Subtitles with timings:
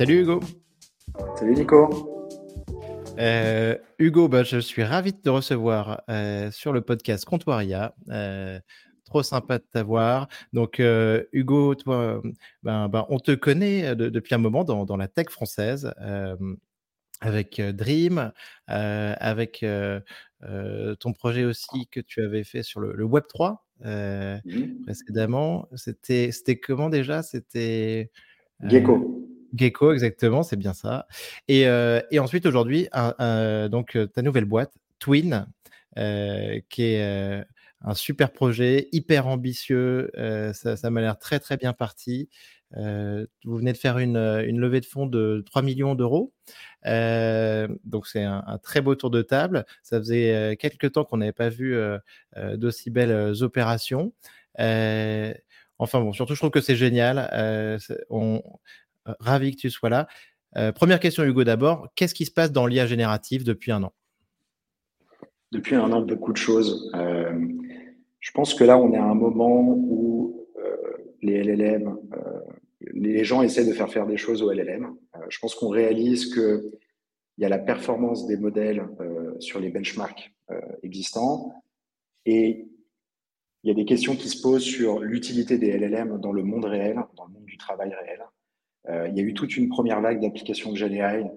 [0.00, 0.40] Salut Hugo.
[1.36, 1.90] Salut Nico.
[3.18, 7.94] Euh, Hugo, bah, je suis ravi de te recevoir euh, sur le podcast Comptoiria.
[8.08, 8.58] Euh,
[9.04, 10.28] trop sympa de t'avoir.
[10.54, 10.80] Donc,
[11.32, 12.22] Hugo, toi,
[12.62, 15.92] ben, ben, on te connaît depuis un moment dans, la tech française
[17.20, 18.32] avec Dream,
[18.68, 25.68] avec ton projet aussi que tu avais fait sur le, Web 3 mmh précédemment.
[25.74, 27.22] C'était, c'était comment déjà?
[27.22, 28.10] C'était
[28.62, 29.19] Gecko.
[29.54, 31.06] Gecko, exactement, c'est bien ça.
[31.48, 32.88] Et, et ensuite, aujourd'hui,
[33.70, 35.46] donc ta nouvelle boîte, Twin,
[35.96, 37.44] qui est
[37.82, 40.10] un super projet, hyper ambitieux.
[40.52, 42.28] ça, m'a l'air très, très bien parti.
[42.74, 46.32] vous venez de faire une, levée de fonds de 3 millions d'euros.
[46.84, 49.64] donc, c'est un, très beau tour de table.
[49.82, 51.76] Ça faisait quelques temps qu'on n'avait pas vu
[52.54, 54.12] d'aussi belles opérations.
[54.58, 57.18] enfin, bon, surtout, je trouve que c'est génial.
[58.10, 58.40] on, euh,
[59.20, 60.06] ravi que tu sois là.
[60.56, 61.88] Euh, première question, Hugo, d'abord.
[61.94, 63.92] Qu'est-ce qui se passe dans l'IA générative depuis un an?
[65.52, 66.90] Depuis un an, beaucoup de choses.
[66.94, 67.32] Euh,
[68.20, 70.36] je pense que là, on est à un moment où
[71.22, 71.98] les LLM,
[72.94, 74.96] les gens essaient de faire faire des choses aux LLM.
[75.28, 76.62] je pense qu'on réalise qu'il
[77.36, 78.88] y a la performance des modèles
[79.38, 80.32] sur les benchmarks
[80.82, 81.52] existants
[82.24, 82.70] et
[83.62, 86.64] il y a des questions qui se posent sur l'utilité des LLM dans le monde
[86.64, 88.24] réel, dans le monde du travail réel.
[88.88, 91.30] Euh, il y a eu toute une première vague d'applications de GenAI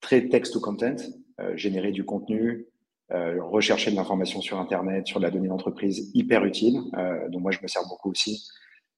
[0.00, 0.96] très text-to-content,
[1.40, 2.66] euh, générer du contenu,
[3.12, 6.80] euh, rechercher de l'information sur Internet, sur la donnée d'entreprise, hyper utile.
[7.28, 8.48] donc moi, je me sers beaucoup aussi.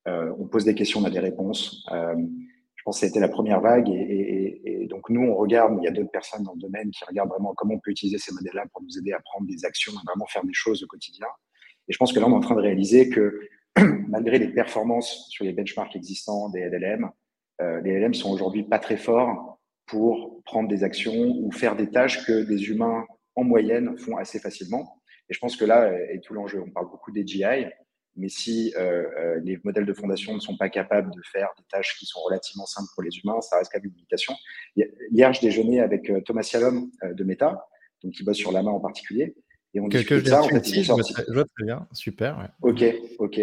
[0.06, 1.86] on pose des questions, on a des réponses.
[1.91, 3.89] je pense que c'était la première vague.
[3.89, 7.30] Et, donc nous, on regarde, il y a d'autres personnes dans le domaine qui regardent
[7.30, 10.02] vraiment comment on peut utiliser ces modèles-là pour nous aider à prendre des actions, à
[10.05, 11.28] vraiment faire des choses au quotidien.
[11.89, 13.40] Et je pense que là, on est en train de réaliser que
[14.08, 17.11] malgré les performances sur les benchmarks existants des LLM,
[17.83, 22.24] les LLM sont aujourd'hui pas très forts pour prendre des actions ou faire des tâches
[22.27, 25.02] que des humains en moyenne font assez facilement.
[25.28, 26.62] Et je pense que là est tout l'enjeu.
[26.67, 27.67] On parle beaucoup des GI,
[28.17, 31.64] mais si euh, euh, les modèles de fondation ne sont pas capables de faire des
[31.70, 34.34] tâches qui sont relativement simples pour les humains, ça reste quand même une limitation.
[34.77, 37.67] Hier, je déjeunais avec Thomas Sialom de Meta,
[38.02, 39.34] donc qui bosse sur Lama en particulier.
[39.74, 40.42] Et on discutait de ça.
[40.42, 42.51] En fait, je vois très bien, super.
[42.61, 42.84] Ok,
[43.18, 43.40] ok.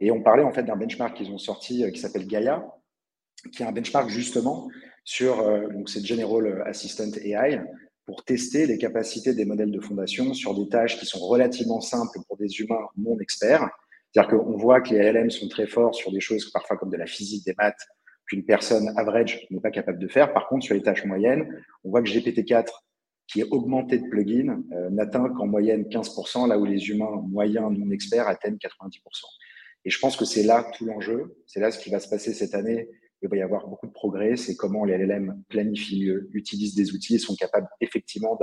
[0.00, 2.64] Et on parlait en fait d'un benchmark qu'ils ont sorti qui s'appelle Gaia,
[3.52, 4.68] qui est un benchmark justement
[5.04, 7.60] sur euh, donc c'est General Assistant AI
[8.04, 12.18] pour tester les capacités des modèles de fondation sur des tâches qui sont relativement simples
[12.26, 13.68] pour des humains non experts.
[14.10, 16.96] C'est-à-dire qu'on voit que les LLM sont très forts sur des choses parfois comme de
[16.96, 17.86] la physique, des maths,
[18.26, 20.32] qu'une personne average n'est pas capable de faire.
[20.32, 22.68] Par contre, sur les tâches moyennes, on voit que GPT-4,
[23.26, 27.70] qui est augmenté de plugins, euh, n'atteint qu'en moyenne 15%, là où les humains moyens
[27.70, 29.00] non experts atteignent 90%.
[29.84, 31.36] Et je pense que c'est là tout l'enjeu.
[31.46, 32.88] C'est là ce qui va se passer cette année
[33.22, 34.36] il va y avoir beaucoup de progrès.
[34.36, 38.38] C'est comment les LLM planifient mieux, utilisent des outils et sont capables effectivement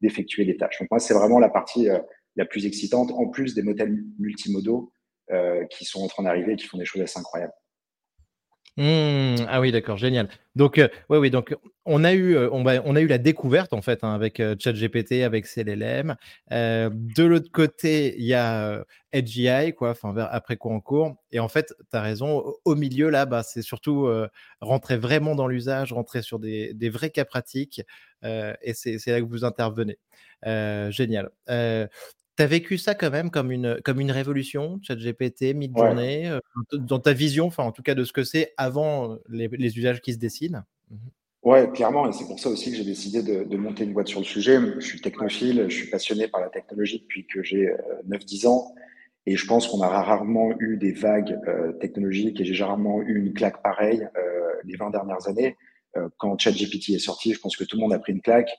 [0.00, 0.78] d'effectuer les tâches.
[0.80, 1.98] Donc moi, c'est vraiment la partie euh,
[2.36, 4.92] la plus excitante, en plus des modèles multimodaux
[5.30, 7.52] euh, qui sont en train d'arriver et qui font des choses assez incroyables.
[8.78, 10.28] Mmh, ah oui, d'accord, génial.
[10.54, 14.02] Donc, euh, oui, donc on a eu, euh, on, a eu la découverte en fait
[14.02, 16.16] hein, avec euh, ChatGPT, avec CLLM.
[16.50, 18.82] de l'autre côté, il y a
[19.12, 19.38] Edge
[19.76, 21.16] quoi, enfin après quoi en cours.
[21.32, 22.42] Et en fait, tu as raison.
[22.64, 24.08] Au, milieu là, bah, c'est surtout
[24.62, 27.82] rentrer vraiment dans l'usage, rentrer sur des, des, vrais cas pratiques.
[28.22, 29.98] et c'est là que vous intervenez.
[30.90, 31.30] génial.
[32.36, 36.38] Tu as vécu ça quand même comme une, comme une révolution, ChatGPT, mid-journée, euh,
[36.72, 40.00] dans ta vision, enfin en tout cas de ce que c'est avant les, les, usages
[40.00, 40.64] qui se dessinent?
[40.90, 40.96] Mmh
[41.42, 44.06] Ouais, clairement, et c'est pour ça aussi que j'ai décidé de, de, monter une boîte
[44.06, 44.60] sur le sujet.
[44.78, 47.68] Je suis technophile, je suis passionné par la technologie depuis que j'ai
[48.08, 48.74] 9-10 euh, ans,
[49.26, 53.18] et je pense qu'on a rarement eu des vagues euh, technologiques, et j'ai rarement eu
[53.18, 55.56] une claque pareille euh, les 20 dernières années.
[55.96, 58.50] Euh, quand ChatGPT est sorti, je pense que tout le monde a pris une claque.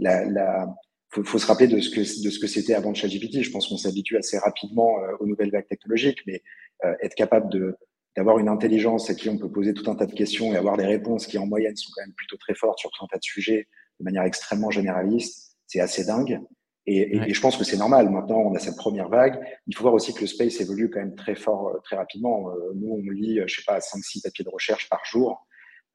[0.00, 0.74] La, la,
[1.10, 3.42] faut, faut se rappeler de ce que de ce que c'était avant ChatGPT.
[3.42, 6.42] Je pense qu'on s'habitue assez rapidement euh, aux nouvelles vagues technologiques, mais
[6.84, 7.76] euh, être capable de
[8.16, 10.78] d'avoir une intelligence à qui on peut poser tout un tas de questions et avoir
[10.78, 13.18] des réponses qui en moyenne sont quand même plutôt très fortes sur tout un tas
[13.18, 13.68] de sujets
[14.00, 16.40] de manière extrêmement généraliste, c'est assez dingue.
[16.86, 18.08] Et, et, je pense que c'est normal.
[18.10, 19.40] Maintenant, on a cette première vague.
[19.66, 22.48] Il faut voir aussi que le space évolue quand même très fort, euh, très rapidement.
[22.74, 25.45] Nous, on lit, je sais pas, 5-6 papiers de recherche par jour.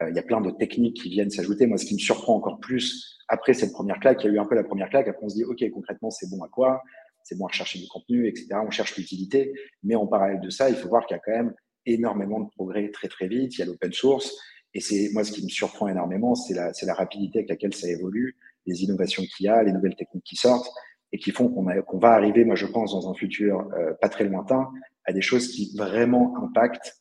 [0.09, 1.67] Il y a plein de techniques qui viennent s'ajouter.
[1.67, 4.39] Moi, ce qui me surprend encore plus, après cette première claque, il y a eu
[4.39, 6.81] un peu la première claque, après on se dit, OK, concrètement, c'est bon à quoi?
[7.23, 8.47] C'est bon à rechercher du contenu, etc.
[8.65, 9.53] On cherche l'utilité,
[9.83, 11.53] mais en parallèle de ça, il faut voir qu'il y a quand même
[11.85, 13.55] énormément de progrès très très vite.
[13.55, 14.35] Il y a l'open source,
[14.73, 17.87] et c'est moi ce qui me surprend énormément, c'est la, la rapidité avec laquelle ça
[17.87, 20.69] évolue, les innovations qu'il y a, les nouvelles techniques qui sortent,
[21.13, 24.09] et qui font qu'on qu'on va arriver, moi je pense, dans un futur euh, pas
[24.09, 24.69] très lointain,
[25.05, 27.00] à des choses qui vraiment impactent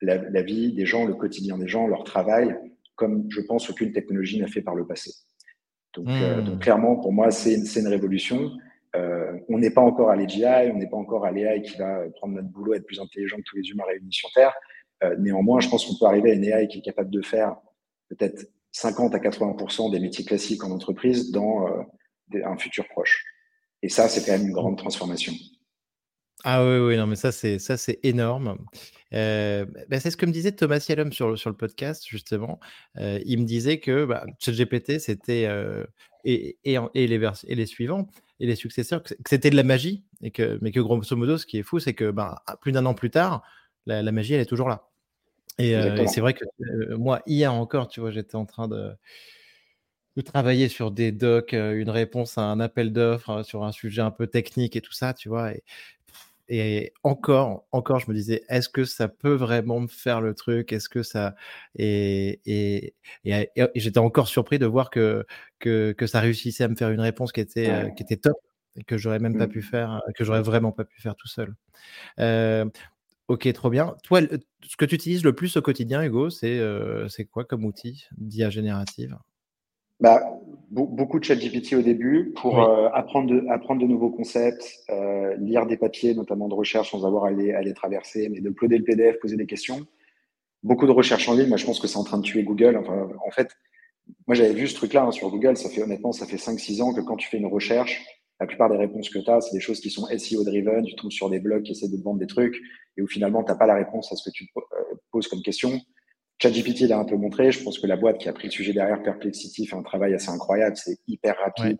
[0.00, 2.56] la, la, vie des gens, le quotidien des gens, leur travail,
[2.94, 5.12] comme je pense aucune technologie n'a fait par le passé.
[5.94, 6.06] Donc,
[6.44, 8.52] donc clairement, pour moi, c'est une révolution.
[8.94, 12.34] on n'est pas encore à l'AGI, on n'est pas encore à l'AI qui va prendre
[12.34, 14.52] notre boulot, être plus intelligent que tous les humains réunis sur Terre.
[15.18, 17.56] néanmoins, je pense qu'on peut arriver à une AI qui est capable de faire
[18.10, 21.66] peut-être 50 à 80% des métiers classiques en entreprise dans
[22.34, 23.24] un futur proche.
[23.82, 25.32] Et ça, c'est quand même une grande transformation.
[26.44, 28.58] Ah oui, oui, non, mais ça, c'est ça, c'est énorme.
[29.14, 32.60] Euh, bah, c'est ce que me disait Thomas Yalom sur, sur le podcast, justement.
[32.98, 35.46] Euh, il me disait que bah, ChatGPT, c'était.
[35.46, 35.84] Euh,
[36.24, 38.08] et, et, et, les et les suivants,
[38.40, 40.04] et les successeurs, que c'était de la magie.
[40.22, 42.86] Et que, mais que grosso modo, ce qui est fou, c'est que bah, plus d'un
[42.86, 43.42] an plus tard,
[43.86, 44.88] la, la, magie, elle est toujours là.
[45.58, 46.44] Et, et c'est vrai que
[46.94, 48.92] moi, hier encore, tu vois, j'étais en train de
[50.16, 54.10] de travailler sur des docs, une réponse à un appel d'offres sur un sujet un
[54.10, 55.52] peu technique et tout ça, tu vois.
[55.52, 55.62] Et,
[56.48, 60.72] et encore, encore, je me disais, est-ce que ça peut vraiment me faire le truc?
[60.72, 61.34] Est-ce que ça
[61.74, 62.94] et, et,
[63.24, 65.26] et, j'étais encore surpris de voir que,
[65.58, 68.36] que, que ça réussissait à me faire une réponse qui était qui était top
[68.76, 69.62] et que j'aurais même pas pu mmh.
[69.62, 71.54] faire, que j'aurais vraiment pas pu faire tout seul.
[72.20, 72.66] Euh,
[73.28, 73.96] ok, trop bien.
[74.04, 74.20] Toi,
[74.62, 76.60] ce que tu utilises le plus au quotidien, Hugo, c'est
[77.08, 79.16] c'est quoi comme outil d'IA générative?
[80.00, 80.20] Bah,
[80.70, 85.34] beaucoup de chat GPT au début pour euh, apprendre, de, apprendre de nouveaux concepts, euh,
[85.38, 88.50] lire des papiers, notamment de recherche, sans avoir à les, à les traverser, mais de
[88.50, 89.86] uploader le PDF, poser des questions.
[90.62, 92.76] Beaucoup de recherche en ligne, moi je pense que c'est en train de tuer Google.
[92.76, 93.48] Enfin, en fait,
[94.26, 96.92] moi j'avais vu ce truc-là hein, sur Google, ça fait honnêtement, ça fait 5-6 ans
[96.92, 98.04] que quand tu fais une recherche,
[98.40, 101.12] la plupart des réponses que tu as, c'est des choses qui sont SEO-driven, tu tombes
[101.12, 102.60] sur des blogs qui essaient de te vendre des trucs,
[102.96, 104.60] et où finalement, tu n'as pas la réponse à ce que tu euh,
[105.10, 105.80] poses comme question.
[106.38, 107.50] ChatGPT l'a un peu montré.
[107.50, 110.14] Je pense que la boîte qui a pris le sujet derrière Perplexity fait un travail
[110.14, 110.76] assez incroyable.
[110.76, 111.78] C'est hyper rapide.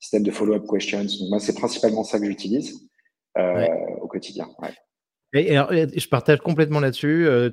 [0.00, 1.00] Système de follow-up questions.
[1.00, 2.88] Donc, moi, c'est principalement ça que j'utilise
[3.36, 3.66] euh,
[4.00, 4.48] au quotidien.
[4.60, 4.70] Ouais.
[5.34, 7.26] Et, je partage complètement là-dessus.
[7.26, 7.50] Euh,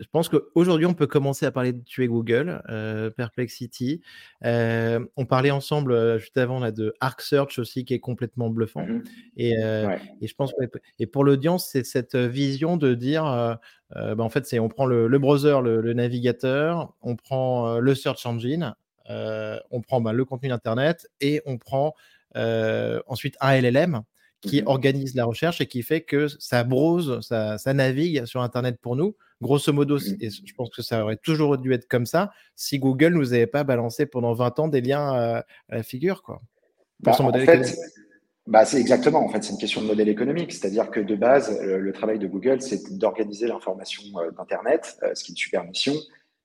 [0.00, 4.00] je pense qu'aujourd'hui, on peut commencer à parler de tuer Google, euh, Perplexity.
[4.44, 8.84] Euh, on parlait ensemble juste avant là, de Arc Search aussi, qui est complètement bluffant.
[8.84, 9.04] Mm-hmm.
[9.36, 9.50] et,
[10.20, 10.52] et, je pense
[10.98, 13.22] et pour l'audience, c'est cette vision de dire,
[13.94, 18.74] bah, en fait, c'est on prend le, browser, le, navigateur, on prend le search engine,
[19.08, 21.94] on prend bah, le contenu d'Internet et on prend
[22.34, 24.02] ensuite un LLM
[24.42, 28.78] qui mmh organise la recherche et qui fait que ça brose, ça, navigue sur Internet
[28.80, 29.16] pour nous.
[29.40, 32.78] Grosso modo, mmh et je pense que ça aurait toujours dû être comme ça si
[32.78, 36.22] Google ne nous avait pas balancé pendant 20 ans des liens à, la figure.
[36.22, 36.42] Quoi,
[37.00, 37.76] bah, en fait,
[38.46, 40.52] bah, c'est exactement, en fait, c'est une question de modèle économique.
[40.52, 45.22] C'est-à-dire que de base, le, travail de Google, c'est d'organiser l'information euh, d'Internet, euh, ce
[45.22, 45.94] qui est une super mission.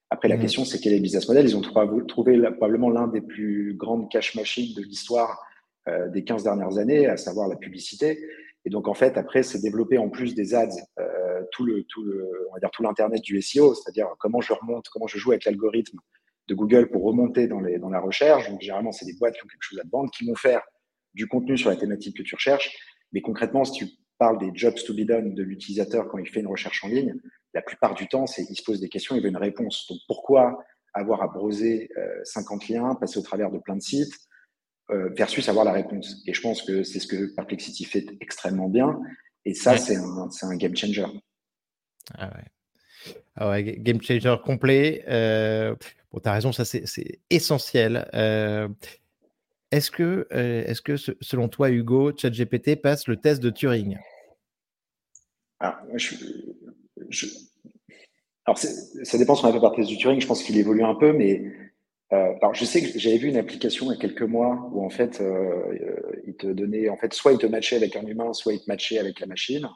[0.09, 1.45] Après, la mmh question, c'est quel est le business model?
[1.45, 5.43] Ils ont trouvé, trouvé probablement l'un des plus grandes cash machines de l'histoire
[5.87, 8.19] euh, des 15 dernières années, à savoir la publicité.
[8.65, 10.67] Et donc, en fait, après, c'est développer en plus des ads
[10.99, 14.51] euh, tout le, tout le, on va dire tout l'internet du SEO, c'est-à-dire comment je
[14.53, 15.99] remonte, comment je joue avec l'algorithme
[16.47, 18.49] de Google pour remonter dans, les, dans la recherche.
[18.49, 20.61] Donc, généralement, c'est des boîtes qui ont quelque chose à te vendre, qui vont faire
[21.13, 22.75] du contenu sur la thématique que tu recherches.
[23.13, 23.85] Mais concrètement, si tu
[24.17, 27.15] parles des jobs to be done de l'utilisateur quand il fait une recherche en ligne,
[27.53, 29.85] la plupart du temps, c'est il se pose des questions, il veut une réponse.
[29.89, 30.57] Donc, pourquoi
[30.93, 31.89] avoir à browser
[32.23, 34.26] 50 euh, liens, passer au travers de plein de sites
[34.91, 36.23] euh, versus avoir la réponse.
[36.25, 38.99] Et je pense que c'est ce que Perplexity fait extrêmement bien.
[39.45, 41.05] Et ça, c'est un, un, game changer.
[42.15, 43.13] Ah ouais.
[43.35, 45.03] Ah ouais game changer complet.
[45.07, 45.75] Euh,
[46.11, 48.09] bon, tu as raison, ça c'est essentiel.
[48.13, 48.67] Euh,
[49.71, 53.97] est-ce que, euh, est que selon toi, Hugo, ChatGPT passe le test de Turing?
[55.59, 56.15] Ah, je,
[57.09, 57.27] je...
[58.45, 60.21] Alors, ça dépend sur la fait test de Turing.
[60.21, 61.43] Je pense qu'il évolue un peu, mais
[62.13, 64.85] euh, alors, je sais que j'avais vu une application il y a quelques mois où
[64.85, 65.61] en fait, euh,
[66.25, 68.69] il te donnait, en fait, soit il te matchait avec un humain, soit il te
[68.69, 69.67] matchait avec la machine,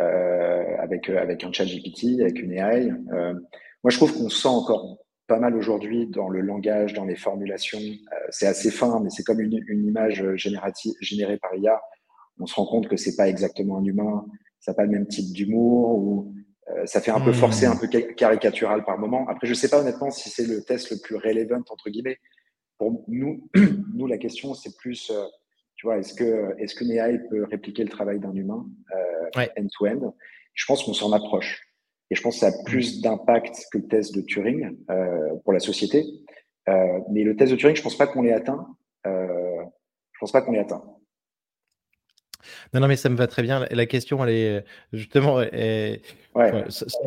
[0.00, 2.90] euh, avec avec un chat GPT, avec une AI.
[3.12, 3.32] Euh,
[3.82, 7.78] moi, je trouve qu'on sent encore pas mal aujourd'hui dans le langage, dans les formulations.
[7.78, 11.80] Euh, c'est assez fin, mais c'est comme une, une image générative générée par IA.
[12.38, 14.26] On se rend compte que c'est pas exactement un humain,
[14.60, 16.34] ça n'a pas le même type d'humour ou
[16.70, 19.28] euh, ça fait un peu forcé, un peu caricatural par moment.
[19.28, 22.18] Après, je ne sais pas honnêtement si c'est le test le plus relevant, entre guillemets.
[22.78, 23.48] Pour nous,
[23.94, 25.24] nous la question, c'est plus, euh,
[25.74, 30.14] tu vois, est-ce que, est-ce que AI peut répliquer le travail d'un humain euh, end-to-end?
[30.54, 31.62] Je pense qu'on s'en approche.
[32.12, 35.54] Et je pense que ça a plus d'impact que le test de Turing euh, pour
[35.54, 36.04] la société.
[36.68, 38.66] Euh, mais le test de Turing, je pense pas qu'on l'ait atteint.
[39.06, 39.62] Euh,
[40.12, 40.84] je pense pas qu'on l'ait atteint.
[42.74, 43.66] Non, non, mais ça me va très bien.
[43.70, 45.40] La question, elle est justement,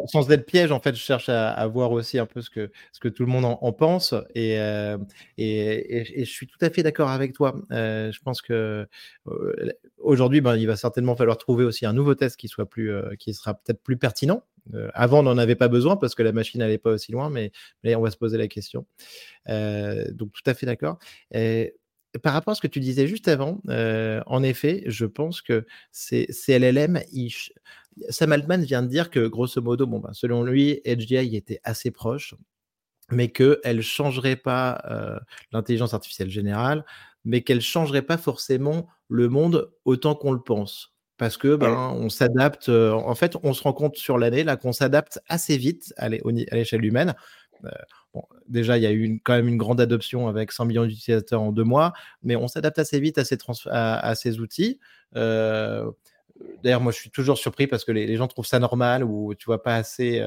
[0.07, 2.99] sans, être piège, en fait, je cherche à, voir aussi un peu ce que, ce
[2.99, 4.13] que tout le monde en, pense.
[4.35, 4.97] Et, euh,
[5.37, 7.55] et, et, je suis tout à fait d'accord avec toi.
[7.71, 8.87] Euh, je pense que
[9.27, 12.91] euh, aujourd'hui, ben, il va certainement falloir trouver aussi un nouveau test qui soit plus,
[13.17, 14.43] qui sera peut-être plus pertinent
[14.95, 17.51] avant, on n'en avait pas besoin parce que la machine n'allait pas aussi loin, mais,
[17.83, 18.87] mais on va se poser la question.
[19.47, 20.97] donc, tout à fait d'accord.
[22.21, 26.27] Par rapport à ce que tu disais juste avant, en effet, je pense que ces,
[26.47, 26.99] LLM,
[28.09, 31.91] Sam Altman vient de dire que grosso modo, bon, ben, selon lui, HDI était assez
[31.91, 32.35] proche,
[33.11, 34.83] mais qu'elle ne changerait pas
[35.51, 36.85] l'intelligence artificielle générale,
[37.23, 40.93] mais qu'elle ne changerait pas forcément le monde autant qu'on le pense.
[41.17, 44.73] Parce que ben, on s'adapte, en fait, on se rend compte sur l'année là qu'on
[44.73, 47.15] s'adapte assez vite à l'échelle humaine.
[48.15, 51.41] Bon, déjà, il y a eu quand même une grande adoption avec 100 millions d'utilisateurs
[51.41, 51.93] en deux mois,
[52.23, 54.79] mais on s'adapte assez vite à ces, à, ces outils.
[56.63, 59.45] D'ailleurs, moi, je suis toujours surpris parce que les, gens trouvent ça normal ou tu
[59.45, 60.25] vois pas assez,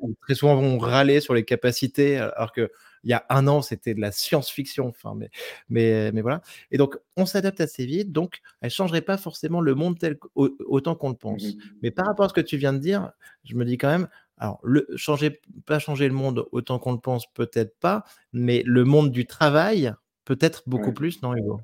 [0.00, 2.70] ou, très souvent vont râler sur les capacités, alors que
[3.06, 4.88] il y a un an, c'était de la science-fiction.
[4.88, 5.30] Enfin, mais,
[5.68, 6.42] mais, mais voilà.
[6.72, 8.10] Et donc, on s'adapte assez vite.
[8.10, 11.44] Donc, elle ne changerait pas forcément le monde tel autant qu'on le pense.
[11.44, 13.12] Mmh mais par rapport à ce que tu viens de dire,
[13.44, 16.98] je me dis quand même, alors, le, changer, pas changer le monde autant qu'on le
[16.98, 19.92] pense, peut-être pas, mais le monde du travail,
[20.24, 21.60] peut-être beaucoup plus, non, Hugo?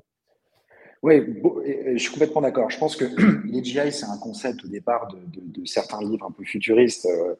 [1.03, 1.21] Oui,
[1.93, 2.69] je suis complètement d'accord.
[2.71, 3.05] Je pense que
[3.51, 7.05] l'AGI, c'est un concept au départ de, certains livres un peu futuristes.
[7.05, 7.35] Euh,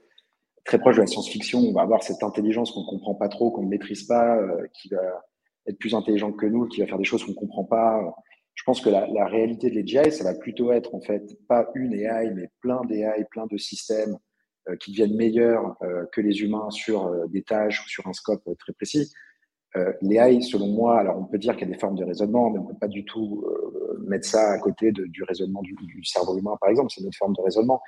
[0.65, 1.59] très proche de la science-fiction.
[1.59, 4.67] On va avoir cette intelligence qu'on ne comprend pas trop, qu'on ne maîtrise pas, euh,
[4.73, 5.01] qui va
[5.67, 8.15] être plus intelligente que nous, qui va faire des choses qu'on ne comprend pas.
[8.53, 11.69] Je pense que la, la réalité de l'AGI, ça va plutôt être en fait pas
[11.75, 14.17] une AI, mais plein d'AI, plein de systèmes
[14.79, 18.73] qui deviennent meilleurs euh, que les humains sur des tâches ou sur un scope très
[18.73, 19.11] précis.
[20.01, 22.59] L'AI, selon moi, alors on peut dire qu'il y a des formes de raisonnement, mais
[22.59, 23.43] on ne peut pas du tout
[24.05, 26.91] mettre ça à côté du raisonnement du, cerveau humain, par exemple.
[26.93, 27.81] C'est une autre forme de raisonnement.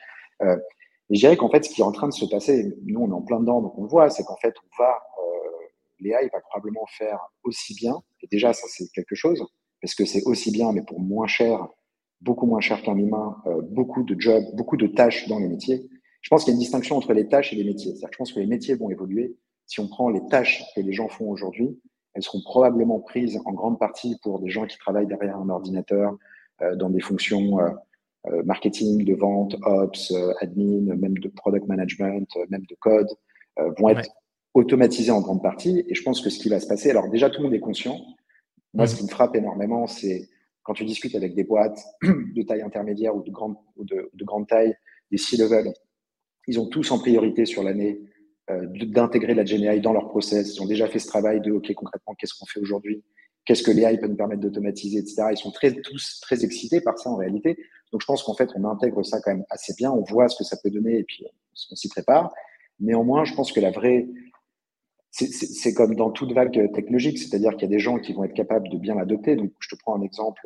[1.10, 3.10] Et je dirais qu'en fait, ce qui est en train de se passer, nous, on
[3.10, 5.68] est en plein dedans, donc on le voit, c'est qu'en fait, on va, euh,
[6.00, 9.46] l'AI va probablement faire aussi bien, et déjà, ça, c'est quelque chose,
[9.82, 11.68] parce que c'est aussi bien, mais pour moins cher,
[12.22, 15.88] beaucoup moins cher qu'un humain, euh, beaucoup de jobs, beaucoup de tâches dans les métiers.
[16.26, 17.92] Je pense qu'il y a une distinction entre les tâches et les métiers.
[17.92, 19.38] C'est-à-dire que je pense que les métiers vont évoluer.
[19.68, 21.80] Si on prend les tâches que les gens font aujourd'hui,
[22.16, 26.18] elles seront probablement prises en grande partie pour des gens qui travaillent derrière un ordinateur,
[26.62, 27.70] euh, dans des fonctions euh,
[28.28, 33.08] euh, marketing, de vente, ops, euh, admin, même de product management, euh, même de code,
[33.78, 34.10] vont être
[34.54, 35.86] automatisés en grande partie.
[35.88, 37.62] Et je pense que ce qui va se passer, alors déjà tout le monde est
[37.62, 37.98] conscient.
[38.74, 40.28] Moi, ce qui me frappe énormément, c'est
[40.64, 44.26] quand tu discutes avec des boîtes de taille intermédiaire ou de grande, ou de, de
[44.26, 44.76] grande taille,
[45.10, 45.72] des C-level,
[46.48, 48.00] ils ont tous en priorité sur l'année
[48.52, 50.56] euh, d'intégrer la GenAI dans leur process.
[50.56, 53.04] Ils ont déjà fait ce travail de, OK, concrètement, qu'est-ce qu'on fait aujourd'hui?
[53.46, 55.30] Qu'est-ce que l'AI peut nous permettre d'automatiser, etc.
[55.32, 57.58] Ils sont très, tous très excités par ça en réalité.
[57.92, 59.92] Donc, je pense qu'en fait, on intègre ça quand même assez bien.
[59.92, 61.26] On voit ce que ça peut donner et puis
[61.72, 62.34] on s'y prépare.
[62.80, 64.08] Néanmoins, je pense que la vraie,
[65.12, 68.34] c'est comme dans toute vague technologique, c'est-à-dire qu'il y a des gens qui vont être
[68.34, 69.36] capables de bien l'adopter.
[69.36, 70.42] Donc, je te prends un exemple,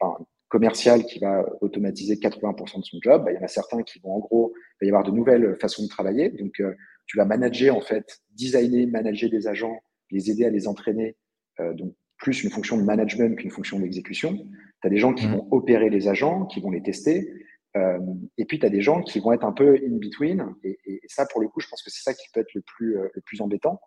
[0.00, 0.16] un, un
[0.50, 3.24] commercial qui va automatiser 80% de son job.
[3.24, 5.12] Bah, il y en a certains qui vont, en gros, il va y avoir de
[5.12, 6.28] nouvelles façons de travailler.
[6.28, 6.74] Donc, euh,
[7.06, 9.80] tu vas manager, en fait, designer, manager des agents,
[10.10, 11.16] les aider à les entraîner.
[11.60, 14.36] Euh, donc, plus une fonction de management qu'une fonction d'exécution.
[14.36, 15.32] Tu as des gens qui mmh.
[15.32, 17.32] vont opérer les agents, qui vont les tester.
[17.76, 17.98] Euh,
[18.36, 20.44] et puis, tu as des gens qui vont être un peu in between.
[20.64, 22.62] Et, et, ça, pour le coup, je pense que c'est ça qui peut être le
[22.62, 23.80] plus, le plus embêtant.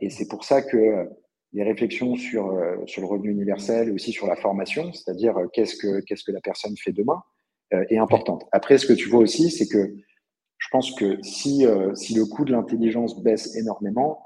[0.00, 1.08] Et c'est pour ça que
[1.52, 5.46] les réflexions sur, euh, sur le revenu universel et aussi sur la formation, c'est-à-dire euh,
[5.52, 7.22] qu'est-ce que, qu'est-ce que la personne fait demain,
[7.90, 8.46] est importante.
[8.50, 9.94] Après, ce que tu vois aussi, c'est que
[10.56, 14.22] je pense que si, si le coût de l'intelligence baisse énormément,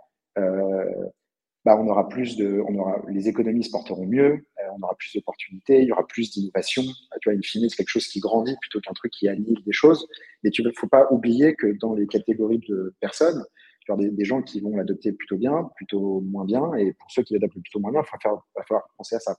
[1.65, 4.97] bah, on aura plus de, on aura, les économies se porteront mieux, euh, on aura
[4.97, 6.83] plus d'opportunités, il y aura plus d'innovation.
[6.83, 9.63] Euh, tu vois, in fine, c'est quelque chose qui grandit plutôt qu'un truc qui annule
[9.65, 10.09] des choses.
[10.43, 13.45] Mais tu ne faut pas oublier que dans les catégories de personnes,
[13.85, 17.11] tu as des, des gens qui vont l'adopter plutôt bien, plutôt moins bien, et pour
[17.11, 19.35] ceux qui l'adoptent plutôt moins bien, il va, falloir penser à ça.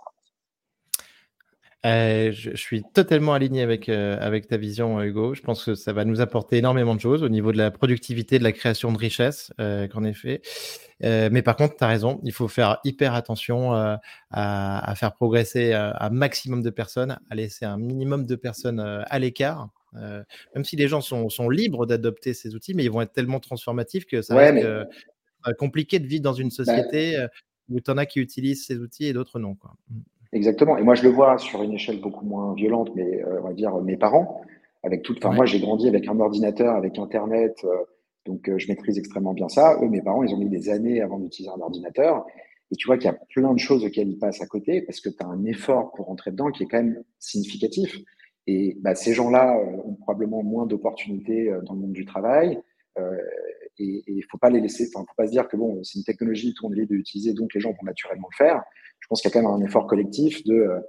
[1.86, 5.34] Euh, je, suis totalement aligné avec, euh, avec ta vision, Hugo.
[5.34, 8.40] Je pense que ça va nous apporter énormément de choses au niveau de la productivité,
[8.40, 10.42] de la création de richesse, euh, qu'en effet.
[11.04, 15.74] Euh, mais par contre, tu as raison, il faut faire hyper attention à, faire progresser
[15.74, 19.70] un maximum de personnes, à laisser un minimum de personnes à l'écart.
[19.94, 23.40] Même si les gens sont, sont libres d'adopter ces outils, mais ils vont être tellement
[23.40, 24.88] transformatifs que ça va être
[25.58, 27.18] compliqué de vivre dans une société
[27.70, 29.56] où tu en as qui utilisent ces outils et d'autres non.
[29.56, 29.72] Quoi.
[29.90, 30.00] Mm.
[30.34, 30.78] Exactement.
[30.78, 33.54] Et moi, je le vois sur une échelle beaucoup moins violente, mais euh, on va
[33.54, 34.42] dire mes parents,
[34.82, 35.16] avec tout.
[35.18, 37.76] Enfin, moi, j'ai grandi avec un ordinateur, avec Internet, euh,
[38.26, 39.78] donc euh, je maîtrise extrêmement bien ça.
[39.82, 42.26] Eux, mes parents, ils ont mis des années avant d'utiliser un ordinateur.
[42.72, 45.00] Et tu vois qu'il y a plein de choses auxquelles ils passent à côté parce
[45.00, 47.96] que tu as un effort pour rentrer dedans qui est quand même significatif.
[48.48, 52.62] Et bah, ces gens-là ont probablement moins d'opportunités dans le monde du travail.
[52.98, 56.06] et il faut pas les laisser, enfin, faut pas se dire que bon, c'est une
[56.06, 58.64] technologie, tout le monde l'utiliser, donc les gens vont naturellement le faire
[59.04, 60.80] je pense qu'il y a quand même un effort collectif de euh,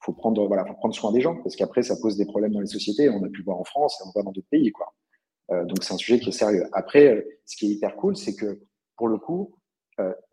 [0.00, 2.60] faut prendre voilà faut prendre soin des gens parce qu'après ça pose des problèmes dans
[2.60, 4.70] les sociétés on a pu le voir en France et on voit dans d'autres pays
[4.72, 4.92] quoi
[5.48, 6.64] donc, c'est un sujet qui est sérieux.
[6.72, 8.62] Après, ce qui est hyper cool, c'est que
[8.96, 9.54] pour le coup,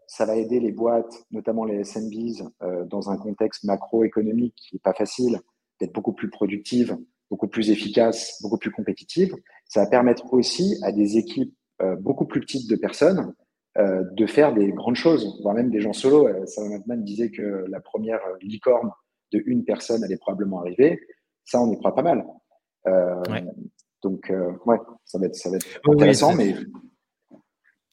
[0.07, 2.49] ça va aider les boîtes, notamment les SMBs,
[2.87, 5.39] dans un contexte macroéconomique qui n'est pas facile,
[5.83, 6.97] d'être beaucoup plus productives,
[7.29, 9.35] beaucoup plus efficaces, beaucoup plus compétitives.
[9.67, 11.53] Ça va permettre aussi à des équipes
[11.99, 13.33] beaucoup plus petites de personnes
[13.79, 16.27] euh, de faire des grandes choses, voire même des gens solo.
[16.27, 18.91] Euh, Sam Altman disait que la première licorne
[19.31, 20.99] de une personne allait probablement arriver.
[21.43, 22.23] Ça, on y croit pas mal.
[22.85, 23.23] Euh,
[24.03, 24.31] donc,
[24.67, 26.53] ouais, ça va être, ça va être intéressant, mais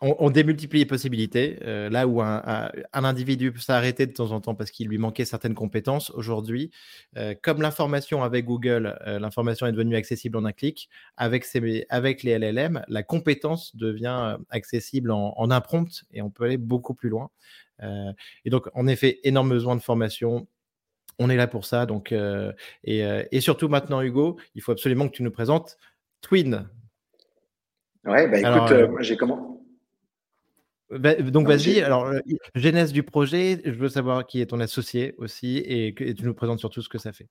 [0.00, 1.58] on, démultiplie les possibilités.
[1.62, 5.24] Euh, là où un, individu peut s'arrêter de temps en temps parce qu'il lui manquait
[5.24, 6.70] certaines compétences, aujourd'hui,
[7.16, 11.46] euh, comme l'information avec Google, euh, l'information est devenue accessible en un clic, avec,
[11.90, 16.58] avec les LLM, la compétence devient accessible en, en un prompt et on peut aller
[16.58, 17.30] beaucoup plus loin.
[18.44, 20.46] et donc, en effet, énorme besoin de formation,
[21.18, 21.86] on est là pour ça.
[21.86, 22.12] Donc,
[22.84, 22.98] et,
[23.32, 25.78] et, surtout maintenant, Hugo, il faut absolument que tu nous présentes
[26.20, 26.68] Twin.
[28.04, 29.59] Ouais, bah écoute, j'ai comment
[30.90, 32.18] bah, donc vas-y, alors euh,
[32.56, 36.58] genèse du projet, je veux savoir qui est ton associé aussi et tu nous présentes
[36.58, 37.28] surtout ce que ça fait.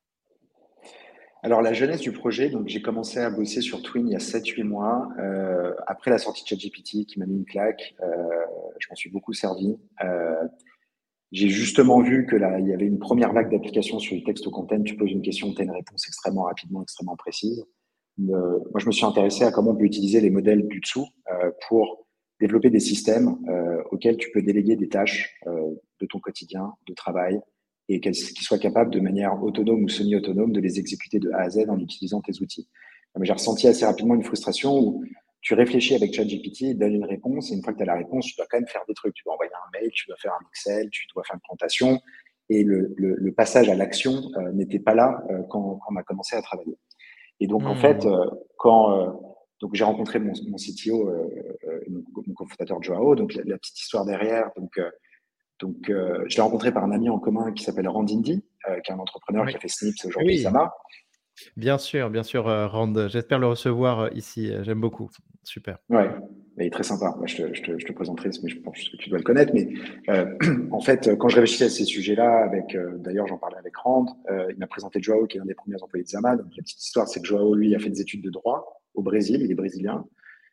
[1.43, 4.19] Alors la genèse du projet, donc j'ai commencé à bosser sur Twin il y a
[4.19, 8.07] 7-8 mois, euh, après la sortie de ChatGPT qui m'a mis une claque, euh,
[8.79, 9.77] je m'en suis beaucoup servi.
[11.31, 14.47] j'ai justement vu que là, il y avait une première vague d'applications sur le texte
[14.47, 17.63] au content, tu poses une question, tu as une réponse extrêmement rapidement, extrêmement précise.
[18.17, 21.07] moi, je me suis intéressé à comment on peut utiliser les modèles du dessous
[21.67, 22.08] pour
[22.39, 26.93] développer des systèmes euh, auxquels tu peux déléguer des tâches euh, de ton quotidien, de
[26.93, 27.39] travail,
[27.89, 31.49] et qu'ils soient capables de manière autonome ou semi-autonome de les exécuter de A à
[31.49, 32.69] Z en utilisant tes outils.
[33.21, 35.03] J'ai ressenti assez rapidement une frustration où
[35.41, 38.25] tu réfléchis avec ChatGPT, donne une réponse, et une fois que tu as la réponse,
[38.25, 39.13] tu dois quand même faire des trucs.
[39.13, 41.99] Tu dois envoyer un mail, tu dois faire un Excel, tu dois faire une présentation,
[42.49, 45.95] et le, le, le passage à l'action euh, n'était pas là euh, quand, quand, on
[45.95, 46.77] a commencé à travailler.
[47.39, 47.79] Et donc, en hmm.
[47.79, 48.25] fait, euh,
[48.57, 49.28] quand
[49.59, 51.27] donc j'ai rencontré mon, mon CTO, euh,
[51.67, 53.15] euh, mon, mon cofondateur Joao.
[53.15, 54.51] Donc la, petite histoire derrière.
[54.55, 54.89] Donc euh,
[55.59, 58.99] donc je l'ai rencontré par un ami en commun qui s'appelle Randindi, qui est un
[58.99, 60.41] entrepreneur qui a fait Snips aujourd'hui oui.
[60.41, 60.71] Sama.
[61.57, 63.09] Bien sûr, bien sûr, Rand.
[63.09, 64.53] J'espère le recevoir ici.
[64.61, 65.09] J'aime beaucoup.
[65.43, 65.79] Super.
[65.89, 66.09] Ouais,
[66.59, 67.15] il est très sympa.
[67.25, 69.53] je, te, je, te, je, te, présenterai, mais je pense que tu dois le connaître.
[69.53, 69.69] Mais
[70.09, 70.25] euh,
[70.71, 74.05] en fait, quand je réfléchissais à ces sujets-là, avec, euh, d'ailleurs, j'en parlais avec Rand,
[74.29, 76.35] euh, il m'a présenté Joao, qui est l'un des premiers employés de Zama.
[76.35, 79.01] Donc, la petite histoire, c'est que Joao, lui, a fait des études de droit au
[79.01, 80.05] Brésil, il est brésilien.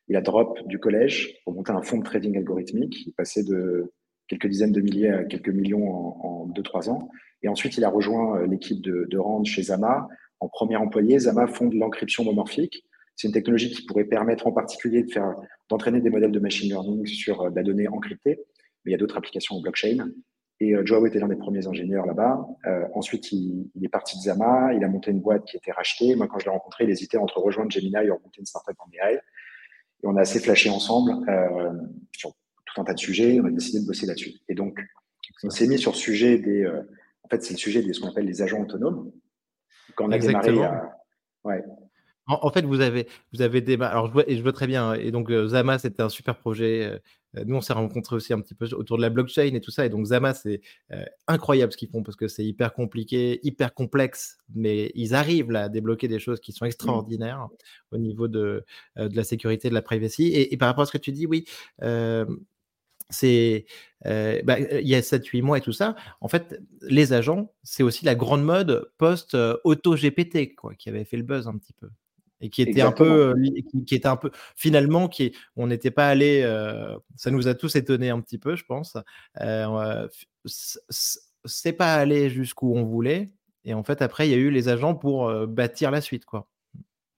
[0.09, 3.07] Il a drop du collège pour monter un fonds de trading algorithmique.
[3.07, 3.93] Il passait de
[4.29, 7.11] quelques dizaines de milliers à quelques millions en, 2-3 ans.
[7.43, 10.09] Et ensuite, il a rejoint euh, l'équipe de, Rand chez Zama.
[10.41, 12.85] En premier employé, Zama fonde l'encryption homomorphique.
[13.17, 15.35] C'est une technologie qui pourrait permettre en particulier de faire,
[15.69, 18.39] d'entraîner des modèles de machine learning sur euh, de la donnée encryptée.
[18.85, 20.09] Mais il y a d'autres applications en blockchain.
[20.61, 22.47] Et euh, Joao était l'un des premiers ingénieurs là-bas.
[22.67, 24.73] Euh, ensuite, il, il, est parti de Zama.
[24.73, 26.15] Il a monté une boîte qui a été rachetée.
[26.17, 28.89] Moi, quand je l'ai rencontré, il hésitait entre rejoindre Gemini et monter une startup en
[28.93, 29.21] AI.
[30.03, 31.73] Et on a assez flashé ensemble euh,
[32.13, 33.39] sur tout un tas de sujets.
[33.41, 34.33] On a décidé de bosser là-dessus.
[34.49, 34.79] Et donc,
[35.43, 36.65] on s'est mis sur le sujet des.
[36.65, 36.83] Euh,
[37.23, 39.11] en fait, c'est le sujet de ce qu'on appelle les agents autonomes.
[39.95, 40.55] Quand on a Exactement.
[40.55, 40.89] démarré.
[41.45, 41.65] ouais,
[42.29, 43.75] en, fait, vous avez, vous avez des.
[43.75, 44.91] Alors, je vois, et je vois très bien.
[44.91, 47.01] Hein, et donc, Zama, c'était un super projet.
[47.37, 49.71] Euh, nous, on s'est rencontrés aussi un petit peu autour de la blockchain et tout
[49.71, 49.87] ça.
[49.87, 50.61] Et donc, Zama, c'est
[50.93, 55.51] euh, incroyable ce qu'ils font parce que c'est hyper compliqué, hyper complexe, mais ils arrivent
[55.51, 56.69] là, à débloquer des choses qui sont mmh.
[56.69, 57.49] extraordinaires
[57.93, 58.65] au niveau de,
[58.97, 60.25] de la sécurité, de la privacy.
[60.27, 61.45] Et, et, par rapport à ce que tu dis, oui,
[63.11, 63.67] c'est
[64.07, 65.97] euh, bah, il y a 7-8 mois et tout ça.
[66.21, 71.17] En fait, les agents, c'est aussi la grande mode post-auto GPT quoi, qui avait fait
[71.17, 71.89] le buzz un petit peu
[72.41, 73.13] et qui était Exactement.
[73.13, 73.35] un peu,
[73.71, 77.55] qui, qui, était un peu, finalement, qui, on n'était pas allé, euh, ça nous a
[77.55, 78.97] tous étonnés un petit peu, je pense.
[79.41, 80.09] Euh,
[81.45, 83.29] c'est pas allé jusqu'où on voulait,
[83.67, 86.25] et en fait, après, il y a eu les agents pour euh, bâtir la suite,
[86.25, 86.49] quoi.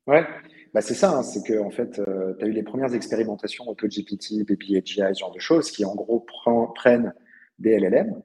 [0.07, 0.27] Ouais,
[0.73, 3.69] bah c'est ça, hein, c'est que en fait, euh, tu as eu les premières expérimentations
[3.69, 6.25] AutoGPT, BPHI, ce genre de choses, qui en gros
[6.75, 7.13] prennent
[7.59, 8.23] des LLM,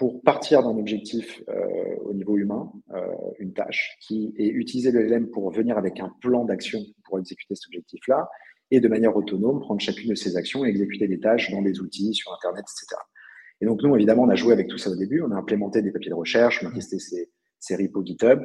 [0.00, 3.04] pour partir d'un objectif euh, au niveau humain, euh,
[3.38, 7.54] une tâche, qui est utiliser le LM pour venir avec un plan d'action pour exécuter
[7.54, 8.26] cet objectif-là,
[8.70, 11.80] et de manière autonome, prendre chacune de ces actions et exécuter des tâches dans des
[11.80, 12.98] outils, sur Internet, etc.
[13.60, 15.82] Et donc, nous, évidemment, on a joué avec tout ça au début, on a implémenté
[15.82, 18.40] des papiers de recherche, on a testé ces, ces repos GitHub,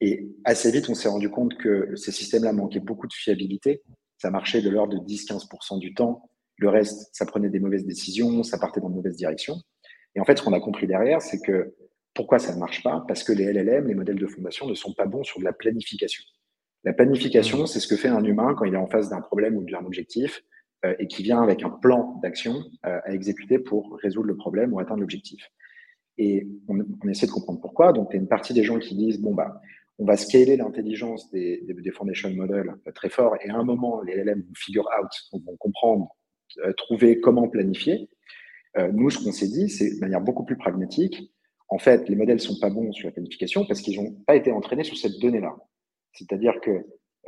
[0.00, 3.84] et assez vite, on s'est rendu compte que ces systèmes-là manquaient beaucoup de fiabilité.
[4.16, 6.28] Ça marchait de l'ordre de 10-15% du temps.
[6.56, 9.62] Le reste, ça prenait des mauvaises décisions, ça partait dans de mauvaises directions.
[10.18, 11.76] Et en fait, ce qu'on a compris derrière, c'est que
[12.12, 13.04] pourquoi ça ne marche pas?
[13.06, 15.52] Parce que les LLM, les modèles de fondation, ne sont pas bons sur de la
[15.52, 16.24] planification.
[16.82, 17.66] La planification, mmh.
[17.68, 19.84] c'est ce que fait un humain quand il est en face d'un problème ou d'un
[19.84, 20.42] objectif
[20.84, 24.72] euh, et qui vient avec un plan d'action euh, à exécuter pour résoudre le problème
[24.72, 25.52] ou atteindre l'objectif.
[26.16, 27.92] Et on, on, essaie de comprendre pourquoi.
[27.92, 29.60] Donc, il y a une partie des gens qui disent, bon, bah,
[29.98, 34.16] on va scaler l'intelligence des, des, foundation models très fort et à un moment, les
[34.16, 35.10] LLM vont figure out,
[35.46, 36.08] vont comprendre,
[36.76, 38.08] trouver comment planifier.
[38.92, 41.32] Nous, ce qu'on s'est dit, c'est de manière beaucoup plus pragmatique,
[41.68, 44.50] en fait, les modèles sont pas bons sur la planification parce qu'ils n'ont pas été
[44.52, 45.54] entraînés sur cette donnée-là.
[46.12, 46.70] C'est-à-dire que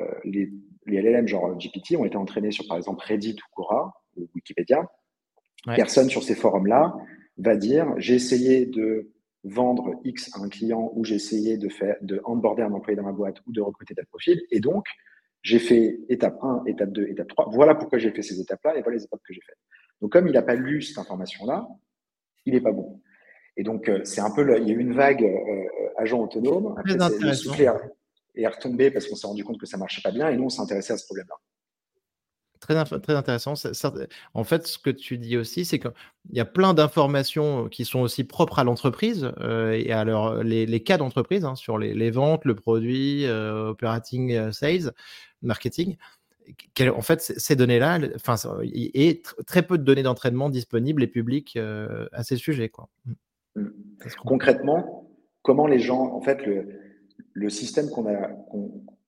[0.01, 0.51] euh, les,
[0.87, 4.91] LLM genre GPT ont été entraînés sur, par exemple, Reddit ou Quora ou Wikipédia.
[5.65, 6.95] Personne sur ces forums-là
[7.37, 9.13] va dire j'ai essayé de
[9.45, 13.03] vendre X à un client ou j'ai essayé de faire de onboarder un employé dans
[13.03, 14.87] ma boîte ou de recruter tel profil et donc
[15.43, 17.51] j'ai fait étape 1, étape 2, étape 3.
[17.51, 19.59] Voilà pourquoi j'ai fait ces étapes-là et voilà les étapes que j'ai faites.
[20.01, 21.69] Donc comme il n'a pas lu cette information-là,
[22.47, 23.01] il n'est pas bon.
[23.57, 26.75] Et donc euh, c'est un peu il y a eu une vague euh, agent autonome.
[26.79, 26.97] Après,
[28.35, 30.45] et est retombé parce qu'on s'est rendu compte que ça marchait pas bien et nous,
[30.45, 31.37] on s'est intéressé à ce problème-là.
[32.61, 33.55] Très, très intéressant.
[34.35, 35.93] En fait, ce que tu dis aussi, c'est qu'il
[36.33, 40.83] y a plein d'informations qui sont aussi propres à l'entreprise euh, et à leur, les,
[40.83, 44.93] cas d'entreprise hein, sur les, ventes, le produit, euh, operating euh, sales,
[45.41, 45.97] marketing.
[46.81, 51.59] En fait, ces données-là, enfin, et très peu de données d'entraînement disponibles et publiques
[52.13, 52.69] à ces sujets.
[52.69, 52.89] Quoi.
[53.57, 53.65] Mmh.
[54.25, 55.09] Concrètement,
[55.43, 56.69] comment les gens, en fait, le,
[57.33, 58.29] le système qu'on a,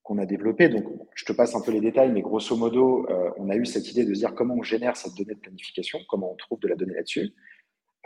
[0.03, 3.31] qu'on a développé, donc je te passe un peu les détails, mais grosso modo, euh,
[3.37, 6.01] on a eu cette idée de se dire comment on génère cette donnée de planification,
[6.09, 7.33] comment on trouve de la donnée là-dessus.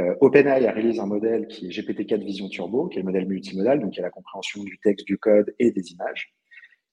[0.01, 3.27] Euh, OpenAI a réalisé un modèle qui est GPT-4 Vision Turbo, qui est le modèle
[3.27, 6.35] multimodal, donc il y a la compréhension du texte, du code et des images.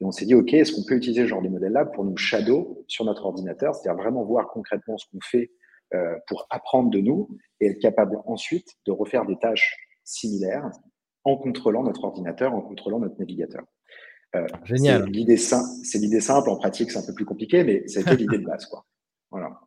[0.04, 2.18] Et on s'est dit, OK, est-ce qu'on peut utiliser ce genre de modèle-là pour nous
[2.18, 5.52] shadow sur notre ordinateur, c'est-à-dire vraiment voir concrètement ce qu'on fait
[5.94, 7.30] euh, pour apprendre de nous
[7.62, 10.70] et être capable ensuite de refaire des tâches similaires
[11.24, 13.64] en contrôlant notre ordinateur, en contrôlant notre navigateur.
[14.36, 15.04] Euh, Génial.
[15.04, 18.66] C'est l'idée simple, en pratique c'est un peu plus compliqué, mais c'était l'idée de base.
[18.66, 18.86] Quoi.
[19.32, 19.58] Voilà.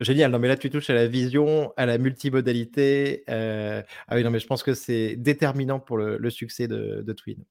[0.00, 0.30] Génial.
[0.30, 3.24] Non, mais là, tu touches à la vision, à la multimodalité.
[3.30, 7.42] Euh, ah oui, non, mais je pense que c'est déterminant pour le, succès de, Twin.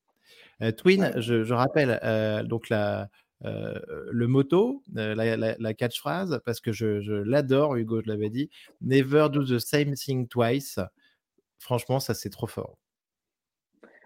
[0.61, 1.99] Euh, Twin, je, rappelle
[2.47, 3.09] donc la,
[3.41, 8.49] le motto, la, catchphrase, parce que je, l'adore, Hugo, je l'avais dit.
[8.81, 10.79] Never do the same thing twice.
[11.59, 12.77] Franchement, ça, c'est trop fort.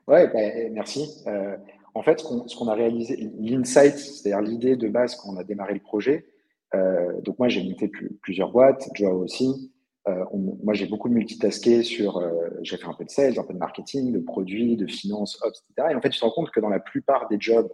[0.09, 1.23] Ouais, ben, merci.
[1.27, 1.55] Euh,
[1.93, 5.75] en fait, ce qu'on a réalisé, l'insight, c'est-à-dire l'idée de base quand on a démarré
[5.75, 6.25] le projet,
[6.73, 9.71] euh, donc moi j'ai monté plusieurs boîtes, Joao aussi.
[10.07, 10.23] Euh,
[10.63, 12.21] moi j'ai beaucoup multitasqué sur,
[12.61, 15.61] j'ai fait un peu de sales, un peu de marketing, de produits, de finance, ops,
[15.69, 15.89] etc.
[15.91, 17.71] Et en fait, tu te rends compte que dans la plupart des jobs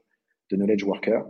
[0.52, 1.26] de knowledge worker,